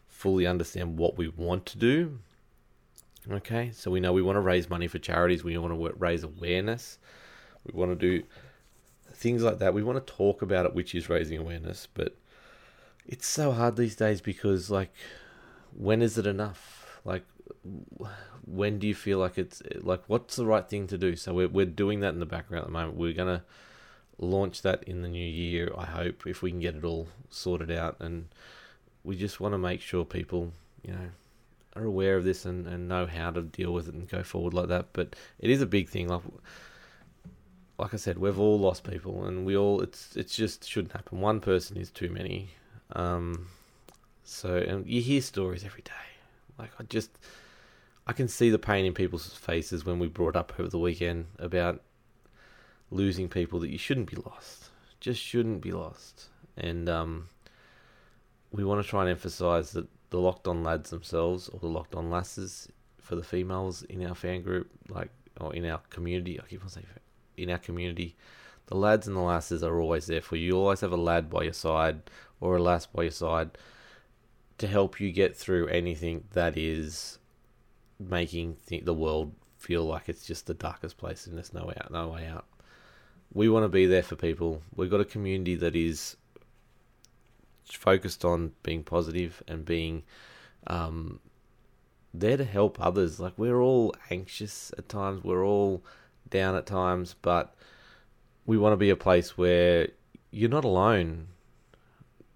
fully 0.08 0.46
understand 0.46 0.98
what 0.98 1.16
we 1.16 1.28
want 1.28 1.66
to 1.66 1.78
do. 1.78 2.18
Okay, 3.30 3.70
so 3.72 3.90
we 3.90 4.00
know 4.00 4.12
we 4.12 4.22
want 4.22 4.36
to 4.36 4.40
raise 4.40 4.70
money 4.70 4.86
for 4.86 4.98
charities, 4.98 5.42
we 5.42 5.58
want 5.58 5.74
to 5.74 5.94
raise 5.98 6.22
awareness, 6.22 6.98
we 7.64 7.76
want 7.76 7.90
to 7.90 7.96
do 7.96 8.24
things 9.14 9.42
like 9.42 9.58
that. 9.58 9.74
We 9.74 9.82
want 9.82 10.04
to 10.04 10.12
talk 10.12 10.42
about 10.42 10.66
it, 10.66 10.74
which 10.74 10.94
is 10.94 11.08
raising 11.08 11.38
awareness, 11.38 11.88
but 11.92 12.16
it's 13.06 13.26
so 13.26 13.52
hard 13.52 13.76
these 13.76 13.96
days 13.96 14.20
because, 14.20 14.70
like, 14.70 14.92
when 15.76 16.02
is 16.02 16.18
it 16.18 16.26
enough? 16.26 17.00
Like, 17.04 17.24
when 18.44 18.78
do 18.78 18.86
you 18.86 18.94
feel 18.94 19.18
like 19.18 19.38
it's 19.38 19.62
like 19.80 20.02
what's 20.06 20.36
the 20.36 20.46
right 20.46 20.68
thing 20.68 20.86
to 20.88 20.98
do? 20.98 21.16
So 21.16 21.34
we're 21.34 21.48
we're 21.48 21.66
doing 21.66 22.00
that 22.00 22.14
in 22.14 22.20
the 22.20 22.26
background 22.26 22.62
at 22.62 22.66
the 22.66 22.72
moment. 22.72 22.96
We're 22.96 23.12
gonna 23.12 23.44
launch 24.18 24.62
that 24.62 24.82
in 24.84 25.02
the 25.02 25.08
new 25.08 25.18
year. 25.26 25.72
I 25.76 25.84
hope 25.84 26.26
if 26.26 26.42
we 26.42 26.50
can 26.50 26.60
get 26.60 26.76
it 26.76 26.84
all 26.84 27.08
sorted 27.28 27.70
out 27.70 27.96
and 28.00 28.28
we 29.04 29.16
just 29.16 29.40
want 29.40 29.54
to 29.54 29.58
make 29.58 29.80
sure 29.80 30.04
people, 30.04 30.52
you 30.82 30.92
know, 30.92 31.08
are 31.76 31.84
aware 31.84 32.16
of 32.16 32.24
this 32.24 32.44
and, 32.44 32.66
and 32.66 32.88
know 32.88 33.06
how 33.06 33.30
to 33.30 33.42
deal 33.42 33.72
with 33.72 33.88
it 33.88 33.94
and 33.94 34.08
go 34.08 34.22
forward 34.22 34.54
like 34.54 34.68
that. 34.68 34.86
But 34.92 35.14
it 35.38 35.50
is 35.50 35.62
a 35.62 35.66
big 35.66 35.88
thing. 35.88 36.08
Like, 36.08 36.22
like 37.78 37.94
I 37.94 37.98
said, 37.98 38.18
we've 38.18 38.38
all 38.38 38.58
lost 38.58 38.84
people, 38.84 39.26
and 39.26 39.44
we 39.44 39.56
all 39.56 39.80
it's 39.80 40.16
it's 40.16 40.34
just 40.34 40.68
shouldn't 40.68 40.92
happen. 40.92 41.20
One 41.20 41.40
person 41.40 41.76
is 41.76 41.90
too 41.90 42.08
many. 42.08 42.50
Um, 42.92 43.48
so 44.24 44.82
you 44.84 45.00
hear 45.00 45.20
stories 45.20 45.64
every 45.64 45.82
day. 45.82 45.92
Like 46.58 46.70
I 46.78 46.84
just, 46.84 47.10
I 48.06 48.12
can 48.12 48.28
see 48.28 48.50
the 48.50 48.58
pain 48.58 48.84
in 48.84 48.94
people's 48.94 49.34
faces 49.34 49.84
when 49.84 49.98
we 49.98 50.08
brought 50.08 50.36
up 50.36 50.52
over 50.58 50.68
the 50.68 50.78
weekend 50.78 51.26
about 51.38 51.82
losing 52.90 53.28
people 53.28 53.60
that 53.60 53.70
you 53.70 53.78
shouldn't 53.78 54.10
be 54.10 54.16
lost, 54.16 54.70
just 55.00 55.20
shouldn't 55.20 55.60
be 55.60 55.72
lost, 55.72 56.28
and 56.56 56.88
um, 56.88 57.28
we 58.52 58.64
want 58.64 58.82
to 58.82 58.88
try 58.88 59.02
and 59.02 59.10
emphasize 59.10 59.72
that 59.72 59.86
the 60.10 60.20
locked 60.20 60.46
on 60.46 60.62
lads 60.62 60.90
themselves 60.90 61.48
or 61.48 61.58
the 61.58 61.66
locked 61.66 61.94
on 61.94 62.10
lasses 62.10 62.68
for 62.98 63.16
the 63.16 63.22
females 63.22 63.82
in 63.82 64.06
our 64.06 64.14
fan 64.14 64.42
group, 64.42 64.70
like 64.88 65.10
or 65.40 65.54
in 65.54 65.64
our 65.66 65.80
community. 65.90 66.40
I 66.40 66.46
keep 66.46 66.62
on 66.62 66.68
saying 66.68 66.86
in 67.36 67.50
our 67.50 67.58
community, 67.58 68.16
the 68.66 68.76
lads 68.76 69.06
and 69.06 69.16
the 69.16 69.20
lasses 69.20 69.62
are 69.62 69.80
always 69.80 70.06
there 70.06 70.20
for 70.20 70.36
you. 70.36 70.46
You 70.46 70.58
always 70.58 70.80
have 70.80 70.92
a 70.92 70.96
lad 70.96 71.30
by 71.30 71.44
your 71.44 71.52
side 71.52 72.02
or 72.40 72.56
a 72.56 72.62
lass 72.62 72.86
by 72.86 73.02
your 73.02 73.12
side 73.12 73.50
to 74.58 74.66
help 74.66 75.00
you 75.00 75.12
get 75.12 75.36
through 75.36 75.68
anything 75.68 76.24
that 76.32 76.56
is 76.56 77.18
making 77.98 78.56
the 78.82 78.94
world 78.94 79.32
feel 79.58 79.84
like 79.84 80.08
it's 80.08 80.26
just 80.26 80.46
the 80.46 80.54
darkest 80.54 80.98
place 80.98 81.26
and 81.26 81.36
there's 81.36 81.52
no 81.52 81.64
way 81.66 81.74
out, 81.80 81.90
no 81.90 82.08
way 82.08 82.26
out. 82.26 82.44
We 83.32 83.48
want 83.48 83.64
to 83.64 83.68
be 83.68 83.86
there 83.86 84.02
for 84.02 84.16
people. 84.16 84.62
We've 84.74 84.90
got 84.90 85.00
a 85.00 85.04
community 85.04 85.56
that 85.56 85.76
is 85.76 86.16
focused 87.64 88.24
on 88.24 88.52
being 88.62 88.82
positive 88.82 89.42
and 89.48 89.64
being 89.64 90.04
um, 90.66 91.20
there 92.14 92.36
to 92.36 92.44
help 92.44 92.78
others. 92.80 93.20
Like 93.20 93.34
we're 93.36 93.60
all 93.60 93.94
anxious 94.10 94.72
at 94.78 94.88
times, 94.88 95.24
we're 95.24 95.44
all 95.44 95.82
down 96.30 96.54
at 96.54 96.66
times, 96.66 97.14
but 97.22 97.54
we 98.46 98.56
want 98.56 98.72
to 98.72 98.76
be 98.76 98.90
a 98.90 98.96
place 98.96 99.36
where 99.36 99.88
you're 100.30 100.50
not 100.50 100.64
alone. 100.64 101.28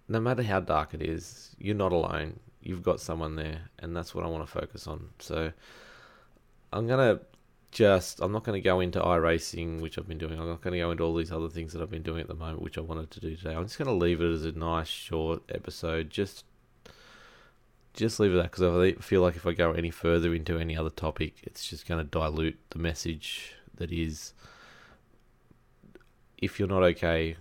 No 0.08 0.20
matter 0.20 0.42
how 0.42 0.60
dark 0.60 0.92
it 0.94 1.02
is, 1.02 1.54
you're 1.58 1.76
not 1.76 1.92
alone. 1.92 2.40
You've 2.62 2.82
got 2.82 3.00
someone 3.00 3.36
there, 3.36 3.70
and 3.78 3.96
that's 3.96 4.14
what 4.14 4.24
I 4.24 4.28
want 4.28 4.44
to 4.44 4.50
focus 4.50 4.86
on. 4.86 5.10
So 5.18 5.52
I'm 6.72 6.86
gonna 6.86 7.20
just 7.70 8.20
I'm 8.20 8.32
not 8.32 8.44
going 8.44 8.60
to 8.60 8.64
go 8.64 8.80
into 8.80 9.00
iRacing, 9.00 9.80
which 9.80 9.98
I've 9.98 10.08
been 10.08 10.18
doing. 10.18 10.38
I'm 10.38 10.48
not 10.48 10.60
going 10.60 10.72
to 10.72 10.78
go 10.78 10.90
into 10.90 11.04
all 11.04 11.14
these 11.14 11.32
other 11.32 11.48
things 11.48 11.72
that 11.72 11.82
I've 11.82 11.90
been 11.90 12.02
doing 12.02 12.20
at 12.20 12.28
the 12.28 12.34
moment, 12.34 12.62
which 12.62 12.78
I 12.78 12.80
wanted 12.80 13.10
to 13.12 13.20
do 13.20 13.36
today. 13.36 13.54
I'm 13.54 13.64
just 13.64 13.78
going 13.78 13.88
to 13.88 13.94
leave 13.94 14.20
it 14.20 14.32
as 14.32 14.44
a 14.44 14.52
nice 14.52 14.88
short 14.88 15.42
episode. 15.48 16.10
Just 16.10 16.44
just 17.94 18.20
leave 18.20 18.32
it 18.32 18.36
that 18.36 18.50
because 18.50 18.62
I 18.62 19.00
feel 19.00 19.22
like 19.22 19.36
if 19.36 19.46
I 19.46 19.52
go 19.52 19.72
any 19.72 19.90
further 19.90 20.34
into 20.34 20.58
any 20.58 20.76
other 20.76 20.90
topic, 20.90 21.34
it's 21.42 21.68
just 21.68 21.86
going 21.86 22.04
to 22.04 22.10
dilute 22.10 22.58
the 22.70 22.78
message 22.78 23.54
that 23.76 23.92
is. 23.92 24.32
If 26.40 26.58
you're 26.58 26.68
not 26.68 26.82
okay, 26.82 27.36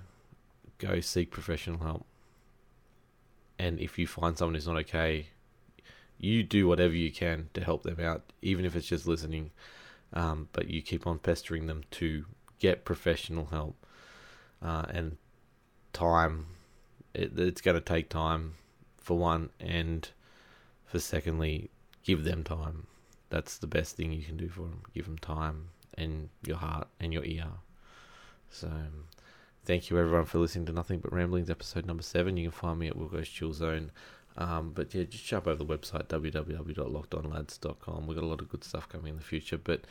go 0.77 0.99
seek 0.99 1.31
professional 1.31 1.79
help. 1.79 2.05
And 3.57 3.79
if 3.79 3.99
you 3.99 4.07
find 4.07 4.37
someone 4.37 4.55
who's 4.55 4.67
not 4.67 4.77
okay, 4.77 5.27
you 6.17 6.43
do 6.43 6.67
whatever 6.67 6.95
you 6.95 7.11
can 7.11 7.49
to 7.53 7.63
help 7.63 7.83
them 7.83 7.99
out, 7.99 8.23
even 8.41 8.65
if 8.65 8.75
it's 8.75 8.87
just 8.87 9.07
listening 9.07 9.51
um, 10.13 10.49
but 10.53 10.69
you 10.69 10.81
keep 10.81 11.05
on 11.05 11.19
pestering 11.19 11.67
them 11.67 11.83
to 11.91 12.25
get 12.59 12.85
professional 12.85 13.45
help 13.45 13.75
uh, 14.61 14.85
and 14.89 15.17
time. 15.93 16.47
It, 17.13 17.37
it's 17.37 17.61
going 17.61 17.75
to 17.75 17.81
take 17.81 18.09
time 18.09 18.55
for 18.97 19.17
one, 19.17 19.49
and 19.59 20.09
for 20.85 20.99
secondly, 20.99 21.69
give 22.03 22.23
them 22.23 22.43
time. 22.43 22.87
That's 23.29 23.57
the 23.57 23.67
best 23.67 23.95
thing 23.95 24.11
you 24.11 24.23
can 24.23 24.37
do 24.37 24.49
for 24.49 24.61
them. 24.61 24.81
Give 24.93 25.05
them 25.05 25.17
time 25.17 25.69
and 25.97 26.29
your 26.43 26.57
heart 26.57 26.87
and 26.99 27.13
your 27.13 27.23
ear. 27.25 27.45
So, 28.51 28.69
thank 29.65 29.89
you 29.89 29.99
everyone 29.99 30.25
for 30.25 30.39
listening 30.39 30.65
to 30.67 30.71
Nothing 30.73 30.99
But 30.99 31.13
Ramblings, 31.13 31.49
episode 31.49 31.85
number 31.85 32.03
seven. 32.03 32.37
You 32.37 32.49
can 32.49 32.51
find 32.51 32.79
me 32.79 32.87
at 32.87 32.97
Wilco's 32.97 33.29
Chill 33.29 33.53
Zone 33.53 33.91
Um, 34.37 34.71
but 34.73 34.93
yeah, 34.93 35.03
just 35.03 35.25
jump 35.25 35.47
over 35.47 35.63
the 35.63 35.65
website 35.65 36.07
www.lockedonlads.com. 36.07 38.07
We've 38.07 38.15
got 38.15 38.23
a 38.23 38.27
lot 38.27 38.41
of 38.41 38.49
good 38.49 38.63
stuff 38.63 38.87
coming 38.87 39.07
in 39.07 39.17
the 39.17 39.23
future, 39.23 39.57
but 39.57 39.81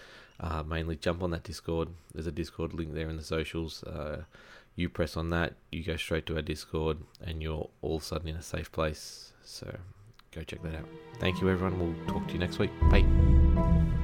uh, 0.41 0.63
mainly 0.63 0.97
jump 0.97 1.23
on 1.23 1.31
that 1.33 1.45
Discord. 1.45 1.89
There's 2.15 2.27
a 2.27 2.33
Discord 2.33 2.73
link 2.73 2.95
there 2.95 3.11
in 3.11 3.17
the 3.17 3.25
socials. 3.25 3.83
Uh, 3.85 4.23
you 4.75 4.89
press 4.89 5.17
on 5.17 5.31
that, 5.31 5.55
you 5.73 5.83
go 5.83 5.97
straight 5.97 6.25
to 6.27 6.37
our 6.37 6.43
Discord, 6.43 6.99
and 7.21 7.43
you're 7.43 7.69
all 7.83 7.97
of 7.97 8.03
a 8.03 8.05
sudden 8.05 8.29
in 8.29 8.37
a 8.37 8.43
safe 8.43 8.71
place. 8.73 9.33
So 9.45 9.77
go 10.33 10.43
check 10.43 10.63
that 10.63 10.77
out. 10.77 10.89
Thank 11.19 11.41
you, 11.41 11.51
everyone. 11.51 11.79
We'll 11.79 12.07
talk 12.07 12.27
to 12.29 12.33
you 12.33 12.39
next 12.39 12.59
week. 12.59 12.71
Bye. 12.91 13.98